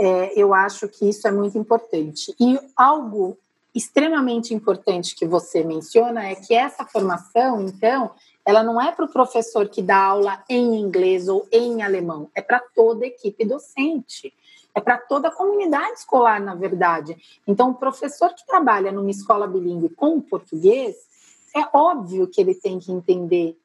é, 0.00 0.32
eu 0.34 0.54
acho 0.54 0.88
que 0.88 1.08
isso 1.08 1.28
é 1.28 1.30
muito 1.30 1.58
importante. 1.58 2.34
E 2.40 2.58
algo 2.74 3.36
extremamente 3.74 4.54
importante 4.54 5.14
que 5.14 5.26
você 5.26 5.62
menciona 5.62 6.26
é 6.26 6.34
que 6.34 6.54
essa 6.54 6.84
formação, 6.84 7.60
então, 7.60 8.10
ela 8.44 8.62
não 8.62 8.80
é 8.80 8.90
para 8.90 9.04
o 9.04 9.12
professor 9.12 9.68
que 9.68 9.82
dá 9.82 9.98
aula 9.98 10.42
em 10.48 10.80
inglês 10.80 11.28
ou 11.28 11.46
em 11.52 11.82
alemão, 11.82 12.28
é 12.34 12.40
para 12.40 12.58
toda 12.74 13.04
a 13.04 13.08
equipe 13.08 13.44
docente 13.44 14.32
é 14.74 14.80
para 14.80 14.98
toda 14.98 15.28
a 15.28 15.32
comunidade 15.32 15.98
escolar, 15.98 16.40
na 16.40 16.54
verdade. 16.54 17.16
Então, 17.46 17.70
o 17.70 17.74
professor 17.74 18.32
que 18.34 18.46
trabalha 18.46 18.92
numa 18.92 19.10
escola 19.10 19.46
bilíngue 19.46 19.88
com 19.88 20.20
português, 20.20 20.96
é 21.54 21.76
óbvio 21.76 22.28
que 22.28 22.40
ele 22.40 22.54
tem 22.54 22.78
que 22.78 22.92
entender 22.92 23.56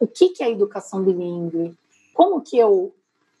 o 0.00 0.06
que, 0.06 0.30
que 0.30 0.42
é 0.42 0.50
educação 0.50 1.02
bilíngue, 1.02 1.76
como 2.14 2.40
que 2.40 2.56
eu 2.56 2.92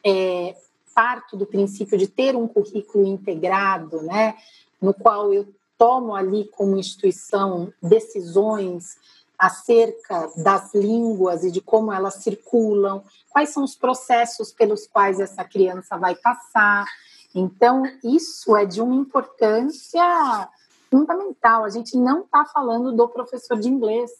é, 0.04 0.54
parto 0.94 1.36
do 1.36 1.46
princípio 1.46 1.98
de 1.98 2.06
ter 2.06 2.36
um 2.36 2.46
currículo 2.46 3.06
integrado, 3.06 4.02
né, 4.02 4.36
no 4.80 4.94
qual 4.94 5.32
eu 5.32 5.46
tomo 5.76 6.14
ali 6.14 6.48
como 6.48 6.78
instituição 6.78 7.72
decisões 7.82 8.96
acerca 9.38 10.30
das 10.36 10.72
línguas 10.72 11.44
e 11.44 11.50
de 11.50 11.60
como 11.60 11.92
elas 11.92 12.14
circulam, 12.14 13.02
quais 13.30 13.50
são 13.50 13.64
os 13.64 13.74
processos 13.74 14.52
pelos 14.52 14.86
quais 14.86 15.18
essa 15.18 15.44
criança 15.44 15.98
vai 15.98 16.14
passar. 16.14 16.86
Então, 17.34 17.82
isso 18.02 18.56
é 18.56 18.64
de 18.64 18.80
uma 18.80 18.94
importância 18.94 20.48
fundamental. 20.90 21.64
A 21.64 21.68
gente 21.68 21.96
não 21.96 22.20
está 22.20 22.44
falando 22.44 22.92
do 22.92 23.08
professor 23.08 23.58
de 23.58 23.68
inglês, 23.68 24.12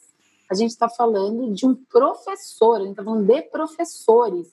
a 0.51 0.55
gente 0.55 0.71
está 0.71 0.89
falando 0.89 1.55
de 1.55 1.65
um 1.65 1.75
professor, 1.75 2.77
a 2.77 2.81
gente 2.81 2.91
está 2.91 3.05
falando 3.05 3.25
de 3.25 3.43
professores 3.43 4.49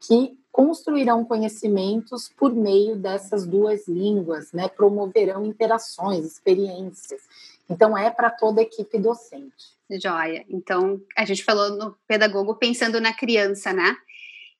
que 0.00 0.38
construirão 0.54 1.24
conhecimentos 1.24 2.28
por 2.28 2.54
meio 2.54 2.94
dessas 2.94 3.44
duas 3.44 3.88
línguas, 3.88 4.52
né? 4.52 4.68
promoverão 4.68 5.44
interações, 5.44 6.24
experiências. 6.24 7.22
Então, 7.68 7.98
é 7.98 8.08
para 8.08 8.30
toda 8.30 8.60
a 8.60 8.62
equipe 8.62 8.96
docente. 8.96 9.74
Joia. 9.90 10.44
Então, 10.48 11.00
a 11.16 11.24
gente 11.24 11.42
falou 11.42 11.70
no 11.70 11.98
pedagogo 12.06 12.54
pensando 12.54 13.00
na 13.00 13.12
criança, 13.12 13.72
né? 13.72 13.96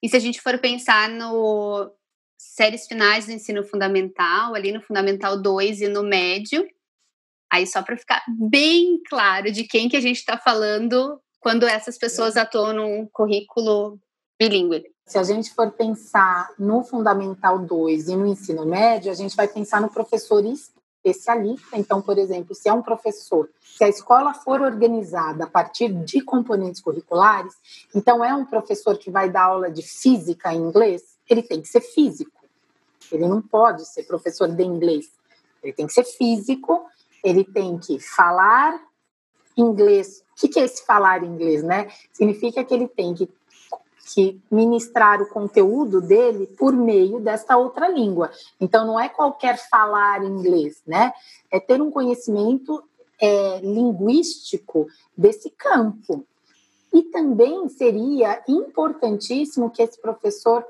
E 0.03 0.09
se 0.09 0.17
a 0.17 0.19
gente 0.19 0.41
for 0.41 0.59
pensar 0.59 1.09
no, 1.09 1.89
séries 2.37 2.89
finais 2.89 3.27
do 3.27 3.33
ensino 3.33 3.63
fundamental, 3.63 4.53
ali 4.53 4.73
no 4.73 4.83
Fundamental 4.83 5.41
2 5.41 5.83
e 5.83 5.89
no 5.89 6.03
médio. 6.03 6.69
Aí, 7.49 7.69
só 7.69 7.83
para 7.83 7.97
ficar 7.97 8.21
bem 8.29 9.01
claro 9.09 9.53
de 9.53 9.63
quem 9.63 9.89
que 9.89 9.97
a 9.97 10.01
gente 10.01 10.17
está 10.17 10.37
falando 10.37 11.21
quando 11.39 11.69
essas 11.69 11.97
pessoas 11.97 12.37
atuam 12.37 12.73
num 12.73 13.07
currículo 13.13 14.01
bilíngue. 14.39 14.93
Se 15.07 15.19
a 15.19 15.23
gente 15.23 15.53
for 15.53 15.71
pensar 15.71 16.51
no 16.59 16.83
Fundamental 16.83 17.59
2 17.59 18.09
e 18.09 18.17
no 18.17 18.27
ensino 18.27 18.65
médio, 18.65 19.13
a 19.13 19.15
gente 19.15 19.37
vai 19.37 19.47
pensar 19.47 19.81
no 19.81 19.91
professor 19.91 20.43
especialista. 20.45 21.77
Então, 21.77 22.01
por 22.01 22.17
exemplo, 22.19 22.55
se 22.55 22.69
é 22.69 22.73
um 22.73 22.83
professor, 22.83 23.51
se 23.61 23.85
a 23.85 23.89
escola 23.89 24.33
for 24.33 24.63
organizada 24.63 25.45
a 25.45 25.47
partir 25.47 25.93
de 25.93 26.23
componentes 26.23 26.81
curriculares, 26.81 27.55
então 27.95 28.25
é 28.25 28.35
um 28.35 28.47
professor 28.47 28.97
que 28.97 29.11
vai 29.11 29.29
dar 29.29 29.45
aula 29.45 29.71
de 29.71 29.83
física 29.83 30.53
em 30.53 30.59
inglês, 30.59 31.03
ele 31.29 31.43
tem 31.43 31.61
que 31.61 31.69
ser 31.69 31.81
físico. 31.81 32.33
Ele 33.13 33.29
não 33.29 33.43
pode 33.43 33.87
ser 33.87 34.05
professor 34.05 34.49
de 34.49 34.63
inglês. 34.63 35.11
Ele 35.63 35.73
tem 35.73 35.87
que 35.87 35.93
ser 35.93 36.05
físico, 36.05 36.87
ele 37.23 37.45
tem 37.45 37.79
que 37.79 37.99
falar 37.99 38.81
inglês. 39.57 40.23
O 40.33 40.49
que 40.49 40.59
é 40.59 40.65
esse 40.65 40.85
falar 40.85 41.23
inglês, 41.23 41.63
né? 41.63 41.91
Significa 42.13 42.65
que 42.65 42.75
ele 42.75 42.89
tem 42.89 43.15
que, 43.15 43.29
que 44.05 44.41
ministrar 44.51 45.23
o 45.23 45.29
conteúdo 45.29 46.01
dele 46.01 46.47
por 46.59 46.73
meio 46.75 47.21
desta 47.21 47.57
outra 47.57 47.89
língua. 47.89 48.31
Então, 48.61 48.87
não 48.87 49.01
é 49.01 49.09
qualquer 49.09 49.59
falar 49.69 50.23
inglês, 50.23 50.83
né? 50.87 51.13
É 51.51 51.59
ter 51.59 51.81
um 51.81 51.91
conhecimento 51.91 52.83
é, 53.21 53.61
linguístico 53.61 54.87
desse 55.17 55.51
campo. 55.51 56.27
E 56.93 57.03
também 57.05 57.69
seria 57.69 58.43
importantíssimo 58.47 59.71
que 59.71 59.83
esse 59.83 60.01
professor 60.01 60.65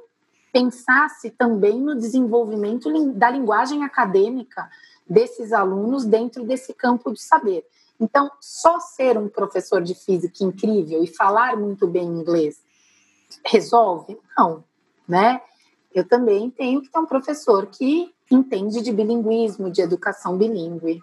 pensasse 0.52 1.30
também 1.30 1.80
no 1.80 1.96
desenvolvimento 1.96 2.88
da 3.12 3.28
linguagem 3.28 3.82
acadêmica 3.82 4.70
desses 5.06 5.52
alunos 5.52 6.04
dentro 6.04 6.44
desse 6.44 6.72
campo 6.72 7.12
de 7.12 7.20
saber. 7.20 7.66
Então, 8.00 8.30
só 8.40 8.78
ser 8.80 9.18
um 9.18 9.28
professor 9.28 9.82
de 9.82 9.94
física 9.94 10.44
incrível 10.44 11.02
e 11.02 11.06
falar 11.06 11.56
muito 11.56 11.86
bem 11.86 12.06
inglês 12.06 12.63
resolve? 13.46 14.18
Não, 14.36 14.64
né? 15.08 15.40
Eu 15.94 16.06
também 16.06 16.50
tenho 16.50 16.82
que 16.82 16.90
ter 16.90 16.98
um 16.98 17.06
professor 17.06 17.66
que 17.66 18.12
entende 18.30 18.82
de 18.82 18.92
bilinguismo, 18.92 19.70
de 19.70 19.80
educação 19.80 20.36
bilíngue. 20.36 21.00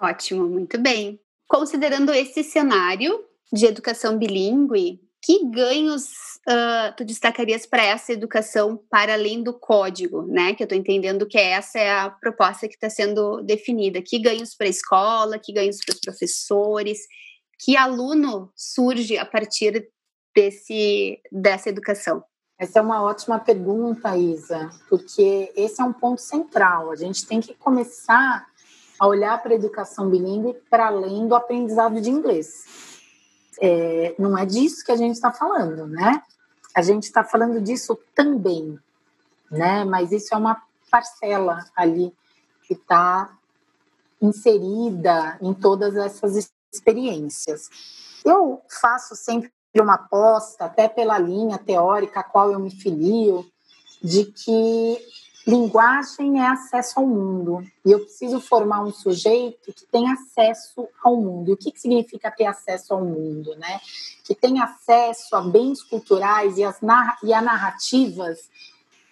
Ótimo, 0.00 0.46
muito 0.46 0.78
bem. 0.78 1.20
Considerando 1.46 2.12
esse 2.12 2.42
cenário 2.42 3.24
de 3.52 3.66
educação 3.66 4.16
bilíngue, 4.16 5.00
que 5.24 5.42
ganhos 5.46 6.04
uh, 6.48 6.94
tu 6.96 7.04
destacarias 7.04 7.64
para 7.64 7.82
essa 7.82 8.12
educação 8.12 8.78
para 8.90 9.14
além 9.14 9.42
do 9.42 9.54
código, 9.54 10.22
né? 10.22 10.54
Que 10.54 10.62
eu 10.62 10.66
estou 10.66 10.78
entendendo 10.78 11.26
que 11.26 11.38
essa 11.38 11.78
é 11.78 11.90
a 11.90 12.10
proposta 12.10 12.68
que 12.68 12.74
está 12.74 12.90
sendo 12.90 13.40
definida. 13.42 14.02
Que 14.02 14.18
ganhos 14.18 14.54
para 14.54 14.66
a 14.66 14.70
escola, 14.70 15.38
que 15.38 15.52
ganhos 15.52 15.78
para 15.82 15.94
os 15.94 16.00
professores, 16.00 16.98
que 17.58 17.74
aluno 17.74 18.52
surge 18.54 19.16
a 19.16 19.24
partir 19.24 19.88
desse, 20.34 21.20
dessa 21.30 21.68
educação? 21.68 22.24
Essa 22.58 22.78
é 22.78 22.82
uma 22.82 23.02
ótima 23.02 23.38
pergunta, 23.38 24.16
Isa, 24.16 24.70
porque 24.88 25.52
esse 25.56 25.80
é 25.80 25.84
um 25.84 25.92
ponto 25.92 26.20
central. 26.20 26.90
A 26.90 26.96
gente 26.96 27.26
tem 27.26 27.40
que 27.40 27.54
começar 27.54 28.46
a 28.98 29.06
olhar 29.06 29.42
para 29.42 29.52
a 29.52 29.56
educação 29.56 30.08
bilíngue 30.08 30.54
para 30.70 30.86
além 30.86 31.26
do 31.26 31.34
aprendizado 31.34 32.00
de 32.00 32.10
inglês. 32.10 32.64
É, 33.60 34.14
não 34.18 34.36
é 34.38 34.46
disso 34.46 34.84
que 34.84 34.92
a 34.92 34.96
gente 34.96 35.14
está 35.14 35.32
falando, 35.32 35.86
né? 35.86 36.22
A 36.74 36.82
gente 36.82 37.04
está 37.04 37.24
falando 37.24 37.60
disso 37.60 37.98
também, 38.14 38.78
né? 39.50 39.84
Mas 39.84 40.12
isso 40.12 40.32
é 40.32 40.36
uma 40.36 40.62
parcela 40.90 41.64
ali 41.76 42.14
que 42.62 42.74
está 42.74 43.36
inserida 44.22 45.38
em 45.40 45.52
todas 45.52 45.96
essas 45.96 46.50
experiências. 46.72 47.68
Eu 48.24 48.62
faço 48.80 49.14
sempre 49.14 49.52
uma 49.80 49.94
aposta, 49.94 50.64
até 50.64 50.88
pela 50.88 51.18
linha 51.18 51.58
teórica 51.58 52.20
a 52.20 52.24
qual 52.24 52.52
eu 52.52 52.58
me 52.58 52.70
filio, 52.70 53.44
de 54.02 54.26
que 54.26 54.98
linguagem 55.46 56.40
é 56.40 56.46
acesso 56.46 57.00
ao 57.00 57.06
mundo. 57.06 57.62
E 57.84 57.92
eu 57.92 58.00
preciso 58.00 58.40
formar 58.40 58.82
um 58.82 58.92
sujeito 58.92 59.72
que 59.72 59.86
tem 59.86 60.10
acesso 60.10 60.88
ao 61.02 61.16
mundo. 61.16 61.50
E 61.50 61.54
o 61.54 61.56
que, 61.56 61.70
que 61.70 61.80
significa 61.80 62.30
ter 62.30 62.46
acesso 62.46 62.94
ao 62.94 63.04
mundo? 63.04 63.54
Né? 63.56 63.80
Que 64.24 64.34
tem 64.34 64.60
acesso 64.60 65.36
a 65.36 65.40
bens 65.40 65.82
culturais 65.82 66.56
e, 66.56 66.64
as 66.64 66.78
e 67.22 67.32
a 67.32 67.42
narrativas 67.42 68.48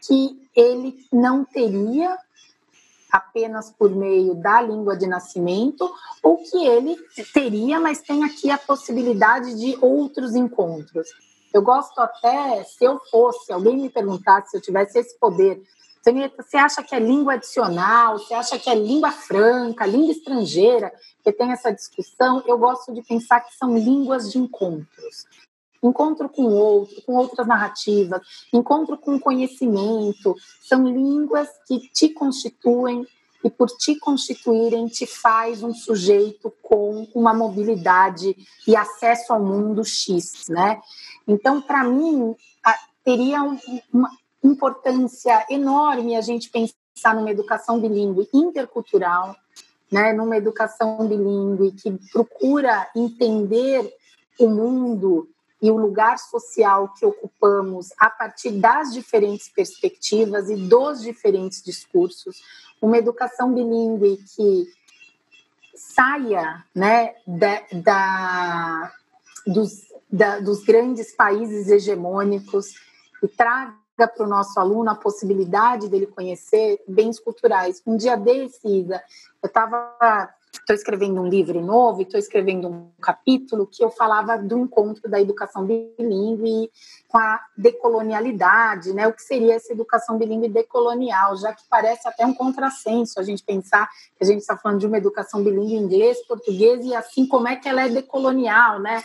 que 0.07 0.49
ele 0.54 1.07
não 1.12 1.45
teria 1.45 2.19
apenas 3.12 3.71
por 3.71 3.90
meio 3.95 4.35
da 4.35 4.62
língua 4.62 4.97
de 4.97 5.07
nascimento, 5.07 5.92
ou 6.23 6.38
que 6.38 6.66
ele 6.66 6.97
teria, 7.35 7.78
mas 7.78 8.00
tem 8.00 8.25
aqui 8.25 8.50
a 8.50 8.57
possibilidade 8.57 9.54
de 9.54 9.76
outros 9.83 10.35
encontros. 10.35 11.09
Eu 11.52 11.61
gosto 11.61 11.99
até, 12.00 12.64
se 12.64 12.83
eu 12.83 12.99
fosse, 13.11 13.52
alguém 13.52 13.76
me 13.76 13.90
perguntasse 13.90 14.50
se 14.50 14.57
eu 14.57 14.61
tivesse 14.62 14.99
esse 14.99 15.19
poder, 15.19 15.62
você 16.37 16.57
acha 16.57 16.83
que 16.83 16.95
é 16.97 16.99
língua 16.99 17.35
adicional? 17.35 18.19
Você 18.19 18.35
acha 18.35 18.59
que 18.59 18.69
é 18.69 18.75
língua 18.75 19.12
franca, 19.12 19.87
língua 19.87 20.11
estrangeira? 20.11 20.92
Que 21.23 21.31
tem 21.31 21.52
essa 21.52 21.71
discussão. 21.71 22.42
Eu 22.45 22.59
gosto 22.59 22.92
de 22.92 23.02
pensar 23.02 23.38
que 23.40 23.54
são 23.54 23.78
línguas 23.78 24.33
de 24.33 24.38
encontros 24.38 25.26
encontro 25.83 26.29
com 26.29 26.45
outro, 26.45 27.03
com 27.03 27.15
outras 27.15 27.47
narrativas, 27.47 28.21
encontro 28.53 28.97
com 28.97 29.19
conhecimento, 29.19 30.37
são 30.61 30.87
línguas 30.87 31.49
que 31.67 31.81
te 31.91 32.11
constituem 32.11 33.07
e 33.45 33.51
por 33.51 33.69
te 33.69 33.99
constituírem 33.99 34.87
te 34.87 35.05
faz 35.05 35.62
um 35.62 35.75
sujeito 35.75 36.53
com 36.62 37.09
uma 37.15 37.35
mobilidade 37.35 38.37
e 38.67 38.77
acesso 38.77 39.33
ao 39.33 39.43
mundo 39.43 39.85
X, 39.85 40.45
né? 40.49 40.81
Então, 41.27 41.61
para 41.61 41.83
mim, 41.83 42.37
teria 43.05 43.43
uma 43.93 44.11
importância 44.43 45.45
enorme 45.51 46.17
a 46.17 46.21
gente 46.21 46.51
pensar 46.51 47.15
numa 47.15 47.31
educação 47.31 47.81
bilíngue 47.81 48.29
intercultural, 48.33 49.37
né, 49.91 50.12
numa 50.12 50.37
educação 50.37 51.07
bilíngue 51.07 51.73
que 51.73 51.91
procura 52.11 52.89
entender 52.95 53.93
o 54.39 54.49
mundo 54.49 55.29
e 55.62 55.71
o 55.71 55.76
lugar 55.76 56.19
social 56.19 56.92
que 56.92 57.07
ocupamos 57.07 57.90
a 57.97 58.11
partir 58.11 58.50
das 58.50 58.92
diferentes 58.92 59.49
perspectivas 59.49 60.50
e 60.50 60.57
dos 60.57 61.00
diferentes 61.00 61.62
discursos, 61.62 62.42
uma 62.81 62.99
educação 62.99 63.54
bilíngue 63.54 64.19
que 64.35 64.66
saia 65.73 66.64
né, 66.75 67.14
da, 67.25 67.62
da, 67.73 68.92
dos, 69.47 69.85
da, 70.11 70.40
dos 70.40 70.64
grandes 70.64 71.14
países 71.14 71.69
hegemônicos 71.69 72.75
e 73.23 73.28
traga 73.28 73.76
para 73.99 74.26
o 74.26 74.28
nosso 74.28 74.59
aluno 74.59 74.90
a 74.90 74.97
possibilidade 74.97 75.88
dele 75.88 76.09
conhecer 76.09 76.83
bens 76.88 77.21
culturais. 77.21 77.81
Um 77.87 77.97
dia 77.97 78.16
desse, 78.16 78.66
Isa, 78.66 79.00
eu 79.40 79.47
estava 79.47 80.35
estou 80.52 80.76
escrevendo 80.76 81.21
um 81.21 81.26
livro 81.26 81.61
novo 81.61 82.00
e 82.00 82.04
estou 82.04 82.21
escrevendo 82.21 82.68
um 82.68 82.90
capítulo 83.00 83.66
que 83.66 83.82
eu 83.82 83.90
falava 83.90 84.37
do 84.37 84.59
encontro 84.59 85.09
da 85.11 85.21
educação 85.21 85.64
bilíngue 85.64 86.71
com 87.08 87.19
a 87.19 87.41
decolonialidade, 87.56 88.93
né? 88.93 89.08
O 89.08 89.12
que 89.12 89.23
seria 89.23 89.54
essa 89.54 89.73
educação 89.73 90.19
bilíngue 90.19 90.49
decolonial, 90.49 91.36
já 91.36 91.52
que 91.52 91.62
parece 91.69 92.06
até 92.06 92.26
um 92.26 92.34
contrassenso 92.34 93.19
a 93.19 93.23
gente 93.23 93.43
pensar 93.43 93.88
que 94.17 94.23
a 94.23 94.26
gente 94.26 94.41
está 94.41 94.56
falando 94.56 94.80
de 94.80 94.86
uma 94.86 94.99
educação 94.99 95.43
bilíngue 95.43 95.75
inglês, 95.75 96.25
português 96.26 96.84
e 96.84 96.95
assim 96.95 97.26
como 97.26 97.49
é 97.49 97.56
que 97.56 97.69
ela 97.69 97.86
é 97.86 97.88
decolonial, 97.88 98.78
né? 98.78 99.02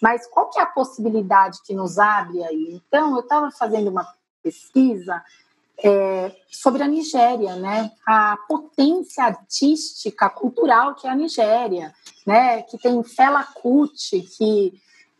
Mas 0.00 0.26
qual 0.26 0.50
que 0.50 0.58
é 0.58 0.62
a 0.62 0.66
possibilidade 0.66 1.60
que 1.64 1.74
nos 1.74 1.98
abre 1.98 2.42
aí? 2.42 2.80
Então, 2.86 3.14
eu 3.14 3.20
estava 3.20 3.50
fazendo 3.50 3.88
uma 3.88 4.06
pesquisa 4.42 5.22
é, 5.82 6.34
sobre 6.50 6.82
a 6.82 6.88
Nigéria, 6.88 7.56
né? 7.56 7.90
A 8.06 8.36
potência 8.48 9.24
artística, 9.24 10.28
cultural 10.30 10.94
que 10.94 11.06
é 11.06 11.10
a 11.10 11.14
Nigéria, 11.14 11.94
né? 12.26 12.62
Que 12.62 12.78
tem 12.78 13.02
Fela 13.02 13.44
Kuti, 13.44 14.22
que 14.22 14.72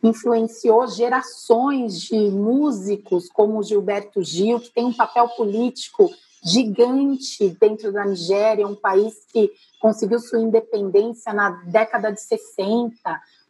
influenciou 0.03 0.87
gerações 0.87 2.01
de 2.01 2.15
músicos 2.31 3.29
como 3.29 3.63
Gilberto 3.63 4.23
Gil, 4.23 4.59
que 4.59 4.69
tem 4.69 4.85
um 4.85 4.93
papel 4.93 5.27
político 5.29 6.09
gigante 6.43 7.49
dentro 7.59 7.91
da 7.91 8.05
Nigéria, 8.05 8.67
um 8.67 8.75
país 8.75 9.25
que 9.31 9.51
conseguiu 9.79 10.19
sua 10.19 10.39
independência 10.39 11.33
na 11.33 11.49
década 11.65 12.11
de 12.11 12.21
60, 12.21 12.93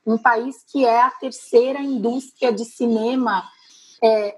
um 0.05 0.17
país 0.17 0.63
que 0.71 0.85
é 0.85 1.01
a 1.01 1.11
terceira 1.11 1.79
indústria 1.79 2.51
de 2.51 2.63
cinema 2.63 3.43
é, 4.01 4.37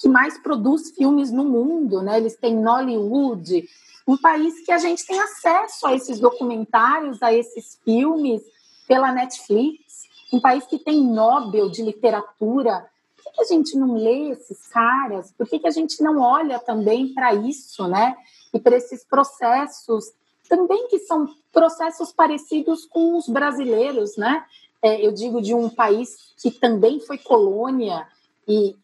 que 0.00 0.08
mais 0.08 0.38
produz 0.38 0.90
filmes 0.92 1.30
no 1.30 1.44
mundo, 1.44 2.02
né? 2.02 2.16
Eles 2.16 2.34
têm 2.36 2.56
Nollywood, 2.56 3.68
um 4.06 4.16
país 4.16 4.64
que 4.64 4.72
a 4.72 4.78
gente 4.78 5.06
tem 5.06 5.20
acesso 5.20 5.86
a 5.86 5.94
esses 5.94 6.18
documentários, 6.18 7.22
a 7.22 7.32
esses 7.32 7.78
filmes 7.84 8.42
pela 8.88 9.12
Netflix, 9.12 10.04
um 10.32 10.40
país 10.40 10.64
que 10.64 10.78
tem 10.78 11.04
Nobel 11.04 11.70
de 11.70 11.82
literatura. 11.82 12.88
Por 13.22 13.32
que 13.32 13.42
a 13.42 13.44
gente 13.44 13.76
não 13.76 13.94
lê 13.94 14.30
esses 14.30 14.66
caras? 14.68 15.32
Por 15.36 15.46
que 15.46 15.60
a 15.66 15.70
gente 15.70 16.02
não 16.02 16.18
olha 16.18 16.58
também 16.58 17.12
para 17.12 17.34
isso, 17.34 17.86
né? 17.86 18.16
E 18.54 18.58
para 18.58 18.76
esses 18.76 19.04
processos 19.04 20.12
também 20.48 20.88
que 20.88 20.98
são 20.98 21.28
processos 21.52 22.10
parecidos 22.10 22.84
com 22.84 23.16
os 23.16 23.28
brasileiros, 23.28 24.16
né? 24.16 24.44
É, 24.82 25.06
eu 25.06 25.12
digo 25.12 25.40
de 25.40 25.54
um 25.54 25.68
país 25.68 26.34
que 26.42 26.50
também 26.50 26.98
foi 26.98 27.18
colônia 27.18 28.08
e, 28.48 28.74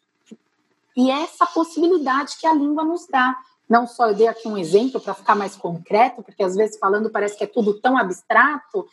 e 0.97 1.11
essa 1.11 1.45
possibilidade 1.47 2.37
que 2.39 2.47
a 2.47 2.55
língua 2.55 2.83
nos 2.83 3.07
dá. 3.07 3.37
Não 3.69 3.87
só 3.87 4.09
eu 4.09 4.15
dei 4.15 4.29
aqui 4.29 4.49
um 4.49 4.57
exemplo 4.57 5.01
para 5.01 5.13
ficar 5.13 5.35
mais 5.35 5.55
concreto, 5.57 6.23
porque 6.23 6.43
às 6.43 6.55
vezes 6.55 6.79
falando 6.79 7.11
parece 7.11 7.37
que 7.37 7.45
é 7.45 7.49
tudo 7.49 7.81
tão 7.81 7.99
abstrato, 7.99 8.87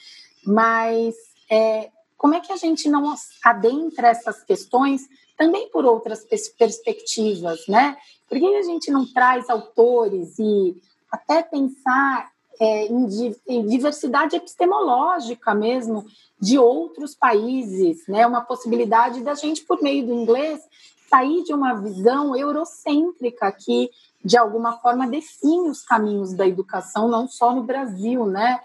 mas 0.46 1.16
é, 1.50 1.89
como 2.18 2.34
é 2.34 2.39
que 2.39 2.52
a 2.52 2.58
gente 2.58 2.89
não 2.89 3.13
adentra 3.44 4.08
essas 4.08 4.44
questões 4.44 5.08
também 5.38 5.70
por 5.70 5.86
outras 5.86 6.26
perspectivas, 6.58 7.68
né? 7.68 7.98
Por 8.28 8.39
que 8.39 8.56
a 8.56 8.63
gente 8.63 8.92
não 8.92 9.06
traz 9.06 9.50
autores 9.50 10.38
e 10.39 10.76
até 11.12 11.44
pensar 11.44 12.32
é, 12.60 12.86
em, 12.88 13.36
em, 13.48 13.68
diversidade 13.68 14.36
epistemológica 14.36 15.54
mesmo 15.54 16.06
de 16.39 16.58
outros 16.58 17.16
países, 17.16 18.08
né? 18.08 18.26
Uma 18.26 18.42
possibilidade 18.42 19.22
da 19.22 19.36
gente, 19.36 19.63
por 19.63 19.82
meio 19.82 20.06
do 20.06 20.13
inglês, 20.13 20.62
sair 21.10 21.44
de 21.44 21.54
uma 21.54 21.74
visão 21.74 22.36
eurocêntrica 22.36 23.52
que, 23.52 23.89
de 24.24 24.38
alguma 24.38 24.80
forma, 24.80 25.08
define 25.08 25.70
os 25.70 25.84
caminhos 25.84 26.34
da 26.34 26.48
educação, 26.48 27.08
não 27.08 27.28
só 27.28 27.54
no 27.54 27.63
Brasil, 27.63 28.26
né? 28.26 28.60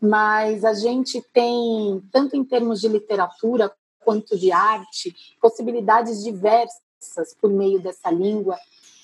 Mas 0.00 0.64
a 0.64 0.74
gente 0.74 1.20
tem, 1.32 2.02
tanto 2.12 2.36
em 2.36 2.44
termos 2.44 2.80
de 2.80 2.88
literatura 2.88 3.72
quanto 4.04 4.38
de 4.38 4.52
arte, 4.52 5.14
possibilidades 5.40 6.22
diversas 6.22 7.34
por 7.40 7.50
meio 7.50 7.80
dessa 7.80 8.10
língua, 8.10 8.56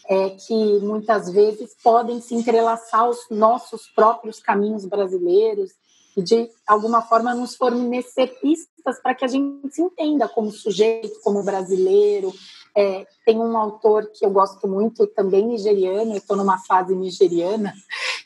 é, 0.07 0.31
que 0.31 0.79
muitas 0.81 1.31
vezes 1.31 1.75
podem 1.83 2.20
se 2.20 2.35
entrelaçar 2.35 3.01
aos 3.01 3.18
nossos 3.31 3.87
próprios 3.88 4.38
caminhos 4.38 4.85
brasileiros 4.85 5.73
e, 6.16 6.23
de 6.23 6.49
alguma 6.66 7.03
forma, 7.03 7.35
nos 7.35 7.57
fornecer 7.57 8.38
pistas 8.40 9.01
para 9.03 9.14
que 9.14 9.25
a 9.25 9.29
gente 9.29 9.75
se 9.75 9.83
entenda 9.83 10.29
como 10.29 10.51
sujeito, 10.51 11.20
como 11.23 11.42
brasileiro, 11.42 12.33
é, 12.76 13.06
tem 13.24 13.38
um 13.38 13.56
autor 13.56 14.10
que 14.12 14.24
eu 14.24 14.30
gosto 14.30 14.66
muito, 14.66 15.06
também 15.06 15.46
nigeriano, 15.46 16.12
eu 16.12 16.18
estou 16.18 16.37
numa 16.37 16.58
fase 16.58 16.94
nigeriana, 16.94 17.72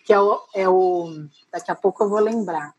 que 0.04 0.12
é 0.12 0.20
o, 0.20 0.40
é 0.54 0.68
o. 0.68 1.10
Daqui 1.52 1.70
a 1.70 1.74
pouco 1.74 2.02
eu 2.02 2.08
vou 2.08 2.20
lembrar. 2.20 2.74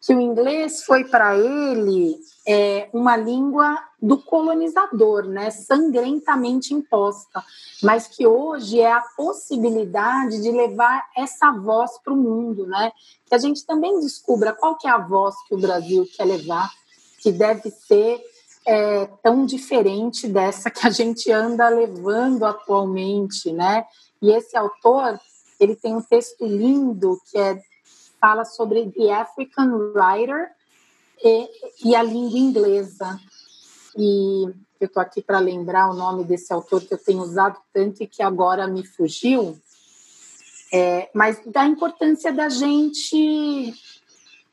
Que 0.00 0.14
o 0.14 0.20
inglês 0.20 0.84
foi 0.84 1.04
para 1.04 1.36
ele 1.36 2.18
é, 2.46 2.88
uma 2.92 3.16
língua 3.16 3.78
do 4.00 4.18
colonizador, 4.18 5.24
né, 5.24 5.50
sangrentamente 5.50 6.74
imposta, 6.74 7.42
mas 7.82 8.06
que 8.06 8.26
hoje 8.26 8.80
é 8.80 8.92
a 8.92 9.00
possibilidade 9.16 10.42
de 10.42 10.50
levar 10.50 11.08
essa 11.16 11.50
voz 11.52 11.92
para 12.04 12.12
o 12.12 12.16
mundo, 12.16 12.66
né, 12.66 12.92
que 13.24 13.34
a 13.34 13.38
gente 13.38 13.64
também 13.64 13.98
descubra 14.00 14.52
qual 14.52 14.76
que 14.76 14.86
é 14.86 14.90
a 14.90 14.98
voz 14.98 15.34
que 15.48 15.54
o 15.54 15.58
Brasil 15.58 16.06
quer 16.14 16.24
levar, 16.24 16.70
que 17.22 17.32
deve 17.32 17.70
ser 17.70 18.22
é, 18.66 19.06
tão 19.22 19.44
diferente 19.44 20.26
dessa 20.26 20.70
que 20.70 20.86
a 20.86 20.90
gente 20.90 21.30
anda 21.30 21.68
levando 21.68 22.44
atualmente, 22.44 23.52
né? 23.52 23.84
E 24.22 24.30
esse 24.30 24.56
autor, 24.56 25.20
ele 25.60 25.76
tem 25.76 25.94
um 25.94 26.02
texto 26.02 26.46
lindo 26.46 27.20
que 27.30 27.38
é 27.38 27.60
fala 28.20 28.46
sobre 28.46 28.90
The 28.90 29.12
African 29.12 29.92
Writer 29.94 30.50
e, 31.22 31.48
e 31.84 31.94
a 31.94 32.02
língua 32.02 32.38
inglesa. 32.38 33.20
E 33.96 34.44
eu 34.80 34.86
estou 34.86 35.02
aqui 35.02 35.20
para 35.20 35.38
lembrar 35.38 35.90
o 35.90 35.94
nome 35.94 36.24
desse 36.24 36.50
autor 36.50 36.80
que 36.82 36.94
eu 36.94 36.98
tenho 36.98 37.20
usado 37.20 37.58
tanto 37.70 38.02
e 38.02 38.06
que 38.06 38.22
agora 38.22 38.66
me 38.66 38.84
fugiu, 38.84 39.58
é, 40.72 41.10
mas 41.14 41.38
da 41.46 41.66
importância 41.66 42.32
da 42.32 42.48
gente. 42.48 43.74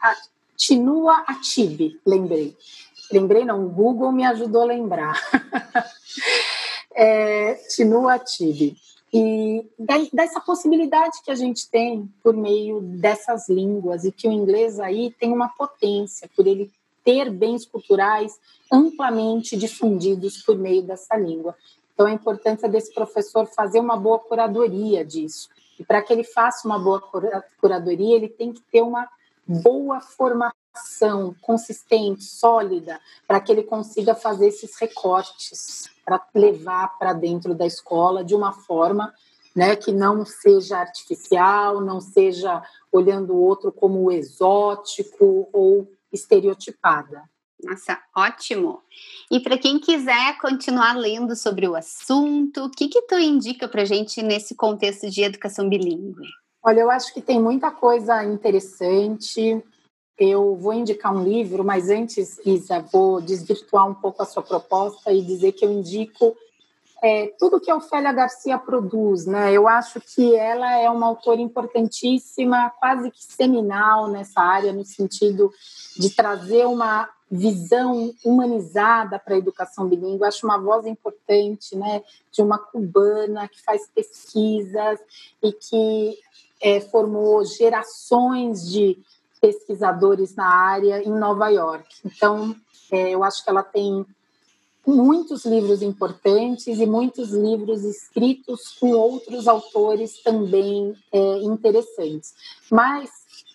A, 0.02 0.16
Tinua 0.58 1.24
Atibe, 1.28 2.00
lembrei. 2.06 2.58
Lembrei, 3.12 3.46
não, 3.46 3.66
o 3.66 3.70
Google 3.70 4.12
me 4.12 4.26
ajudou 4.26 4.62
a 4.62 4.66
lembrar. 4.66 5.20
é, 6.96 7.60
Atibe. 8.10 8.78
E 9.14 9.66
dessa 10.14 10.40
possibilidade 10.40 11.22
que 11.24 11.32
a 11.32 11.36
gente 11.36 11.70
tem 11.70 12.10
por 12.24 12.34
meio 12.34 12.80
dessas 12.80 13.50
línguas, 13.50 14.06
e 14.06 14.12
que 14.12 14.28
o 14.28 14.32
inglês 14.32 14.80
aí 14.80 15.12
tem 15.20 15.34
uma 15.34 15.50
potência, 15.50 16.30
por 16.36 16.48
ele 16.48 16.72
ter 17.04 17.30
bens 17.30 17.66
culturais 17.66 18.40
amplamente 18.72 19.58
difundidos 19.58 20.42
por 20.42 20.58
meio 20.58 20.82
dessa 20.82 21.18
língua. 21.18 21.56
Então, 21.94 22.06
a 22.06 22.12
importância 22.12 22.70
desse 22.70 22.94
professor 22.94 23.46
fazer 23.48 23.80
uma 23.80 23.98
boa 23.98 24.18
curadoria 24.18 25.04
disso. 25.04 25.50
E 25.78 25.84
para 25.84 26.02
que 26.02 26.14
ele 26.14 26.24
faça 26.24 26.68
uma 26.68 26.80
boa 26.80 27.02
curadoria, 27.60 28.16
ele 28.16 28.30
tem 28.30 28.54
que 28.54 28.62
ter 28.72 28.82
uma 28.82 29.10
boa 29.46 30.00
formação 30.00 30.61
consistente, 31.42 32.24
sólida, 32.24 33.00
para 33.28 33.40
que 33.40 33.52
ele 33.52 33.64
consiga 33.64 34.16
fazer 34.16 34.48
esses 34.48 34.78
recortes, 34.80 35.90
para 36.06 36.24
levar 36.34 36.98
para 36.98 37.14
dentro 37.14 37.54
da 37.54 37.66
escola 37.66 38.24
de 38.24 38.36
uma 38.36 38.54
forma 38.54 39.14
né, 39.56 39.76
que 39.76 39.92
não 39.92 40.26
seja 40.26 40.78
artificial, 40.78 41.82
não 41.82 42.00
seja 42.00 42.64
olhando 42.92 43.34
o 43.34 43.42
outro 43.42 43.72
como 43.72 44.12
exótico 44.12 45.50
ou 45.52 45.92
estereotipada. 46.12 47.24
Nossa, 47.64 48.00
ótimo. 48.16 48.82
E 49.30 49.40
para 49.40 49.58
quem 49.58 49.80
quiser 49.80 50.38
continuar 50.40 50.98
lendo 50.98 51.36
sobre 51.36 51.68
o 51.68 51.76
assunto, 51.76 52.66
o 52.66 52.72
que 52.72 52.88
que 52.88 53.04
tu 53.04 53.20
indica 53.20 53.68
para 53.68 53.86
gente 53.86 54.22
nesse 54.24 54.56
contexto 54.56 55.10
de 55.10 55.22
educação 55.22 55.70
bilíngue? 55.70 56.28
Olha, 56.64 56.82
eu 56.82 56.92
acho 56.92 57.14
que 57.14 57.22
tem 57.22 57.42
muita 57.42 57.72
coisa 57.72 58.24
interessante. 58.24 59.64
Eu 60.24 60.56
vou 60.56 60.72
indicar 60.72 61.12
um 61.12 61.24
livro, 61.24 61.64
mas 61.64 61.90
antes, 61.90 62.40
Isa, 62.46 62.80
vou 62.80 63.20
desvirtuar 63.20 63.88
um 63.88 63.96
pouco 63.96 64.22
a 64.22 64.26
sua 64.28 64.44
proposta 64.44 65.12
e 65.12 65.20
dizer 65.20 65.54
que 65.54 65.66
eu 65.66 65.72
indico 65.72 66.38
é, 67.04 67.34
tudo 67.40 67.60
que 67.60 67.72
a 67.72 67.76
Ofélia 67.76 68.14
Garcia 68.14 68.56
produz, 68.60 69.26
né? 69.26 69.52
Eu 69.52 69.68
acho 69.68 70.00
que 70.00 70.36
ela 70.36 70.78
é 70.78 70.88
uma 70.92 71.08
autora 71.08 71.42
importantíssima, 71.42 72.72
quase 72.80 73.10
que 73.10 73.24
seminal 73.24 74.10
nessa 74.10 74.40
área, 74.40 74.72
no 74.72 74.86
sentido 74.86 75.52
de 75.98 76.12
trazer 76.12 76.68
uma 76.68 77.10
visão 77.32 78.14
humanizada 78.24 79.18
para 79.18 79.34
a 79.34 79.40
educação 79.40 79.90
bilíngue. 79.90 80.24
Acho 80.24 80.46
uma 80.46 80.60
voz 80.60 80.86
importante, 80.86 81.76
né? 81.76 82.04
De 82.32 82.44
uma 82.44 82.60
cubana 82.60 83.48
que 83.48 83.60
faz 83.64 83.88
pesquisas 83.88 85.00
e 85.42 85.52
que 85.52 86.16
é, 86.62 86.80
formou 86.80 87.44
gerações 87.44 88.70
de 88.70 89.00
pesquisadores 89.42 90.36
na 90.36 90.48
área 90.48 91.02
em 91.02 91.12
Nova 91.12 91.50
York. 91.50 91.88
Então, 92.06 92.56
é, 92.92 93.10
eu 93.10 93.24
acho 93.24 93.44
que 93.44 93.50
ela 93.50 93.64
tem 93.64 94.06
muitos 94.86 95.46
livros 95.46 95.82
importantes 95.82 96.80
e 96.80 96.86
muitos 96.86 97.32
livros 97.32 97.84
escritos 97.84 98.78
com 98.80 98.92
outros 98.92 99.48
autores 99.48 100.22
também 100.24 100.96
é, 101.12 101.38
interessantes. 101.40 102.34
Mas 102.70 103.10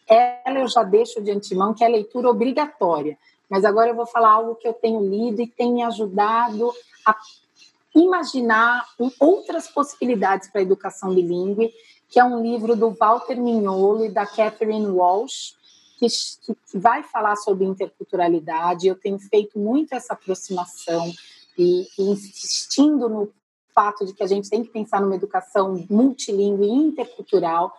ela 0.09 0.61
eu 0.61 0.69
já 0.69 0.83
deixo 0.83 1.21
de 1.21 1.31
antemão 1.31 1.75
que 1.75 1.85
é 1.85 1.89
leitura 1.89 2.31
obrigatória. 2.31 3.19
Mas 3.49 3.65
agora 3.65 3.91
eu 3.91 3.95
vou 3.95 4.07
falar 4.07 4.31
algo 4.31 4.55
que 4.57 4.67
eu 4.67 4.73
tenho 4.73 5.01
lido 5.01 5.41
e 5.41 5.47
tem 5.47 5.73
me 5.73 5.83
ajudado 5.83 6.73
a 7.05 7.17
imaginar 7.95 8.85
outras 9.19 9.69
possibilidades 9.69 10.49
para 10.49 10.61
a 10.61 10.63
educação 10.63 11.15
bilíngue, 11.15 11.73
que 12.09 12.21
é 12.21 12.25
um 12.25 12.43
livro 12.43 12.77
do 12.77 12.91
Walter 12.91 13.37
Mignolo 13.37 14.05
e 14.05 14.09
da 14.09 14.27
Catherine 14.27 14.87
Walsh, 14.87 15.55
que, 15.99 16.07
que 16.71 16.79
vai 16.79 17.03
falar 17.03 17.37
sobre 17.37 17.65
interculturalidade. 17.65 18.87
Eu 18.87 18.95
tenho 18.95 19.19
feito 19.19 19.59
muito 19.59 19.95
essa 19.95 20.13
aproximação 20.13 21.11
e, 21.59 21.87
e 21.99 22.03
insistindo 22.03 23.09
no 23.09 23.33
fato 23.75 24.07
de 24.07 24.15
que 24.15 24.23
a 24.23 24.27
gente 24.27 24.49
tem 24.49 24.63
que 24.63 24.71
pensar 24.71 25.01
numa 25.01 25.17
educação 25.17 25.85
multilingüe 25.91 26.67
e 26.67 26.87
intercultural, 26.89 27.75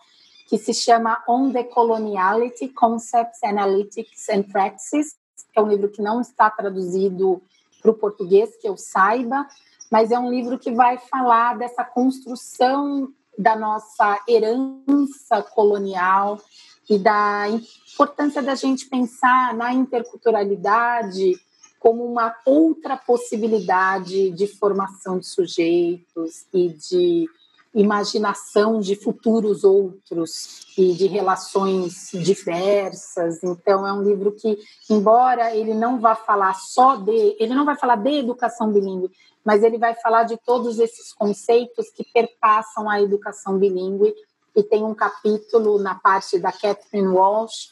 que 0.48 0.56
se 0.56 0.72
chama 0.72 1.22
On 1.28 1.50
the 1.50 1.64
Coloniality, 1.64 2.68
Concepts, 2.68 3.42
Analytics 3.42 4.28
and 4.28 4.44
Practices. 4.44 5.16
É 5.54 5.60
um 5.60 5.68
livro 5.68 5.88
que 5.88 6.00
não 6.00 6.20
está 6.20 6.50
traduzido 6.50 7.42
para 7.80 7.90
o 7.90 7.94
português, 7.94 8.56
que 8.56 8.68
eu 8.68 8.76
saiba, 8.76 9.46
mas 9.90 10.10
é 10.10 10.18
um 10.18 10.30
livro 10.30 10.58
que 10.58 10.70
vai 10.70 10.98
falar 10.98 11.56
dessa 11.58 11.84
construção 11.84 13.12
da 13.36 13.54
nossa 13.54 14.20
herança 14.28 15.42
colonial 15.54 16.40
e 16.88 16.98
da 16.98 17.46
importância 17.92 18.42
da 18.42 18.54
gente 18.54 18.86
pensar 18.86 19.54
na 19.54 19.72
interculturalidade 19.72 21.38
como 21.78 22.04
uma 22.04 22.34
outra 22.44 22.96
possibilidade 22.96 24.30
de 24.30 24.46
formação 24.46 25.18
de 25.18 25.26
sujeitos 25.26 26.46
e 26.52 26.68
de 26.70 27.28
imaginação 27.74 28.80
de 28.80 28.96
futuros 28.96 29.62
outros 29.62 30.66
e 30.76 30.92
de 30.94 31.06
relações 31.06 32.10
diversas. 32.12 33.42
Então 33.44 33.86
é 33.86 33.92
um 33.92 34.02
livro 34.02 34.32
que, 34.32 34.58
embora 34.90 35.54
ele 35.54 35.74
não 35.74 36.00
vá 36.00 36.14
falar 36.14 36.54
só 36.54 36.96
de, 36.96 37.36
ele 37.38 37.54
não 37.54 37.64
vai 37.64 37.76
falar 37.76 37.96
de 37.96 38.10
educação 38.10 38.72
bilíngue, 38.72 39.10
mas 39.44 39.62
ele 39.62 39.78
vai 39.78 39.94
falar 39.94 40.24
de 40.24 40.36
todos 40.38 40.78
esses 40.78 41.12
conceitos 41.12 41.90
que 41.90 42.04
perpassam 42.12 42.88
a 42.88 43.00
educação 43.00 43.58
bilíngue 43.58 44.14
e 44.58 44.62
tem 44.64 44.82
um 44.82 44.94
capítulo 44.94 45.78
na 45.78 45.94
parte 45.94 46.36
da 46.38 46.50
Catherine 46.50 47.06
Walsh 47.06 47.70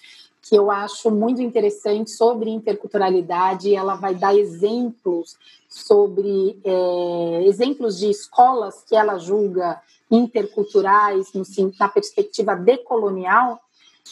que 0.48 0.54
eu 0.54 0.70
acho 0.70 1.10
muito 1.10 1.42
interessante 1.42 2.12
sobre 2.12 2.50
interculturalidade. 2.50 3.74
Ela 3.74 3.96
vai 3.96 4.14
dar 4.14 4.32
exemplos 4.36 5.36
sobre 5.68 6.60
é, 6.64 7.42
exemplos 7.44 7.98
de 7.98 8.08
escolas 8.08 8.84
que 8.84 8.94
ela 8.94 9.18
julga 9.18 9.82
interculturais 10.08 11.32
no, 11.32 11.42
na 11.80 11.88
perspectiva 11.88 12.54
decolonial 12.54 13.60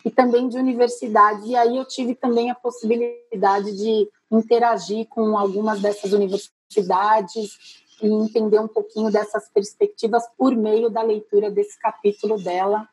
e 0.04 0.10
também 0.10 0.48
de 0.48 0.58
universidades. 0.58 1.46
E 1.46 1.54
aí 1.54 1.76
eu 1.76 1.84
tive 1.84 2.16
também 2.16 2.50
a 2.50 2.54
possibilidade 2.56 3.70
de 3.76 4.10
interagir 4.28 5.06
com 5.06 5.38
algumas 5.38 5.80
dessas 5.80 6.12
universidades 6.12 7.83
e 8.04 8.12
entender 8.12 8.58
um 8.58 8.68
pouquinho 8.68 9.10
dessas 9.10 9.48
perspectivas 9.48 10.24
por 10.36 10.54
meio 10.54 10.90
da 10.90 11.02
leitura 11.02 11.50
desse 11.50 11.78
capítulo 11.78 12.38
dela. 12.38 12.88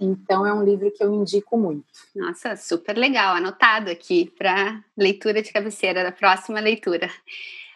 Então 0.00 0.46
é 0.46 0.54
um 0.54 0.64
livro 0.64 0.90
que 0.92 1.02
eu 1.02 1.12
indico 1.12 1.58
muito. 1.58 1.84
Nossa, 2.14 2.56
super 2.56 2.96
legal, 2.96 3.34
anotado 3.34 3.90
aqui 3.90 4.32
para 4.38 4.82
leitura 4.96 5.42
de 5.42 5.52
cabeceira 5.52 6.04
da 6.04 6.12
próxima 6.12 6.60
leitura. 6.60 7.10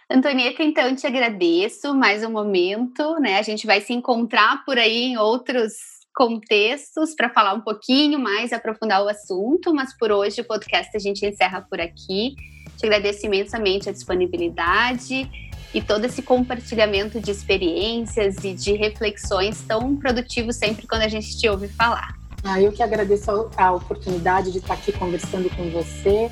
Antonieta, 0.09 0.63
então 0.63 0.95
te 0.95 1.07
agradeço 1.07 1.95
mais 1.95 2.23
um 2.23 2.31
momento, 2.31 3.19
né? 3.19 3.39
A 3.39 3.43
gente 3.43 3.67
vai 3.67 3.81
se 3.81 3.93
encontrar 3.93 4.65
por 4.65 4.79
aí 4.79 5.05
em 5.05 5.17
outros 5.17 5.73
contextos 6.15 7.15
para 7.15 7.31
falar 7.31 7.55
um 7.55 7.61
pouquinho 7.61 8.19
mais, 8.19 8.53
aprofundar 8.53 9.03
o 9.03 9.09
assunto, 9.09 9.75
mas 9.75 9.97
por 9.97 10.13
hoje 10.13 10.43
o 10.43 10.45
podcast 10.45 10.95
a 10.95 11.01
gente 11.01 11.25
encerra 11.25 11.63
por 11.63 11.81
aqui. 11.81 12.37
Te 12.77 12.87
agradeço 12.87 13.25
imensamente 13.27 13.89
a 13.89 13.93
disponibilidade 13.93 15.31
e 15.75 15.81
todo 15.81 16.05
esse 16.05 16.23
compartilhamento 16.23 17.21
de 17.21 17.31
experiências 17.31 18.45
e 18.45 18.53
de 18.53 18.75
reflexões 18.75 19.63
tão 19.63 19.97
produtivo 19.97 20.53
sempre 20.53 20.87
quando 20.87 21.03
a 21.03 21.09
gente 21.09 21.39
te 21.39 21.49
ouve 21.49 21.69
falar. 21.69 22.17
Ah, 22.45 22.61
eu 22.61 22.73
que 22.73 22.83
agradeço 22.83 23.49
a 23.57 23.73
oportunidade 23.73 24.51
de 24.51 24.59
estar 24.59 24.75
aqui 24.75 24.93
conversando 24.93 25.49
com 25.51 25.71
você 25.71 26.31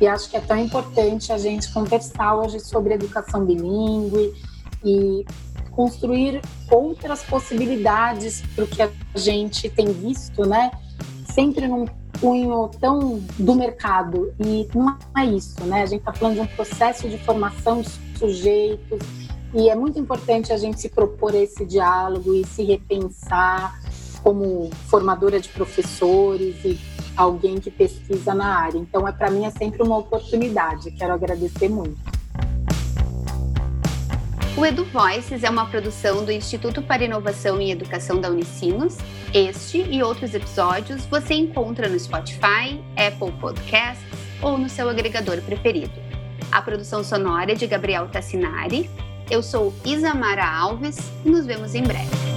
e 0.00 0.06
acho 0.06 0.28
que 0.28 0.36
é 0.36 0.40
tão 0.40 0.58
importante 0.58 1.32
a 1.32 1.38
gente 1.38 1.72
conversar 1.72 2.34
hoje 2.34 2.58
sobre 2.58 2.94
educação 2.94 3.44
bilíngue 3.44 4.34
e 4.84 5.24
construir 5.70 6.40
outras 6.70 7.22
possibilidades 7.22 8.42
para 8.54 8.64
o 8.64 8.66
que 8.66 8.82
a 8.82 8.90
gente 9.14 9.70
tem 9.70 9.92
visto, 9.92 10.44
né? 10.44 10.70
Sempre 11.34 11.66
num 11.66 11.86
cunho 12.20 12.70
tão 12.80 13.18
do 13.38 13.54
mercado 13.54 14.34
e 14.38 14.68
não 14.74 14.96
é 15.16 15.24
isso, 15.26 15.62
né? 15.64 15.82
A 15.82 15.86
gente 15.86 16.00
está 16.00 16.12
falando 16.12 16.34
de 16.34 16.40
um 16.40 16.46
processo 16.46 17.08
de 17.08 17.18
formação 17.18 17.80
de 17.80 17.90
sujeitos 18.18 19.00
e 19.54 19.68
é 19.68 19.74
muito 19.74 19.98
importante 19.98 20.52
a 20.52 20.56
gente 20.56 20.80
se 20.80 20.88
propor 20.88 21.34
esse 21.34 21.64
diálogo 21.64 22.34
e 22.34 22.44
se 22.46 22.62
repensar 22.62 23.80
como 24.22 24.70
formadora 24.88 25.40
de 25.40 25.48
professores 25.48 26.56
e 26.64 26.78
alguém 27.16 27.56
que 27.56 27.70
pesquisa 27.70 28.34
na 28.34 28.56
área. 28.56 28.78
Então, 28.78 29.06
é 29.06 29.12
para 29.12 29.30
mim 29.30 29.44
é 29.44 29.50
sempre 29.50 29.82
uma 29.82 29.98
oportunidade. 29.98 30.90
Quero 30.92 31.12
agradecer 31.12 31.68
muito. 31.68 32.11
O 34.54 34.66
Edu 34.66 34.84
Voices 34.84 35.42
é 35.42 35.48
uma 35.48 35.64
produção 35.64 36.26
do 36.26 36.30
Instituto 36.30 36.82
para 36.82 37.02
Inovação 37.02 37.58
e 37.58 37.70
Educação 37.70 38.20
da 38.20 38.28
Unicinos. 38.28 38.98
Este 39.32 39.78
e 39.78 40.02
outros 40.02 40.34
episódios 40.34 41.06
você 41.06 41.32
encontra 41.32 41.88
no 41.88 41.98
Spotify, 41.98 42.78
Apple 42.94 43.32
Podcasts 43.40 44.04
ou 44.42 44.58
no 44.58 44.68
seu 44.68 44.90
agregador 44.90 45.40
preferido. 45.40 45.94
A 46.50 46.60
produção 46.60 47.02
sonora 47.02 47.52
é 47.52 47.54
de 47.54 47.66
Gabriel 47.66 48.08
Tassinari. 48.08 48.90
Eu 49.30 49.42
sou 49.42 49.72
Isamara 49.86 50.44
Alves 50.44 50.98
e 51.24 51.30
nos 51.30 51.46
vemos 51.46 51.74
em 51.74 51.82
breve. 51.82 52.31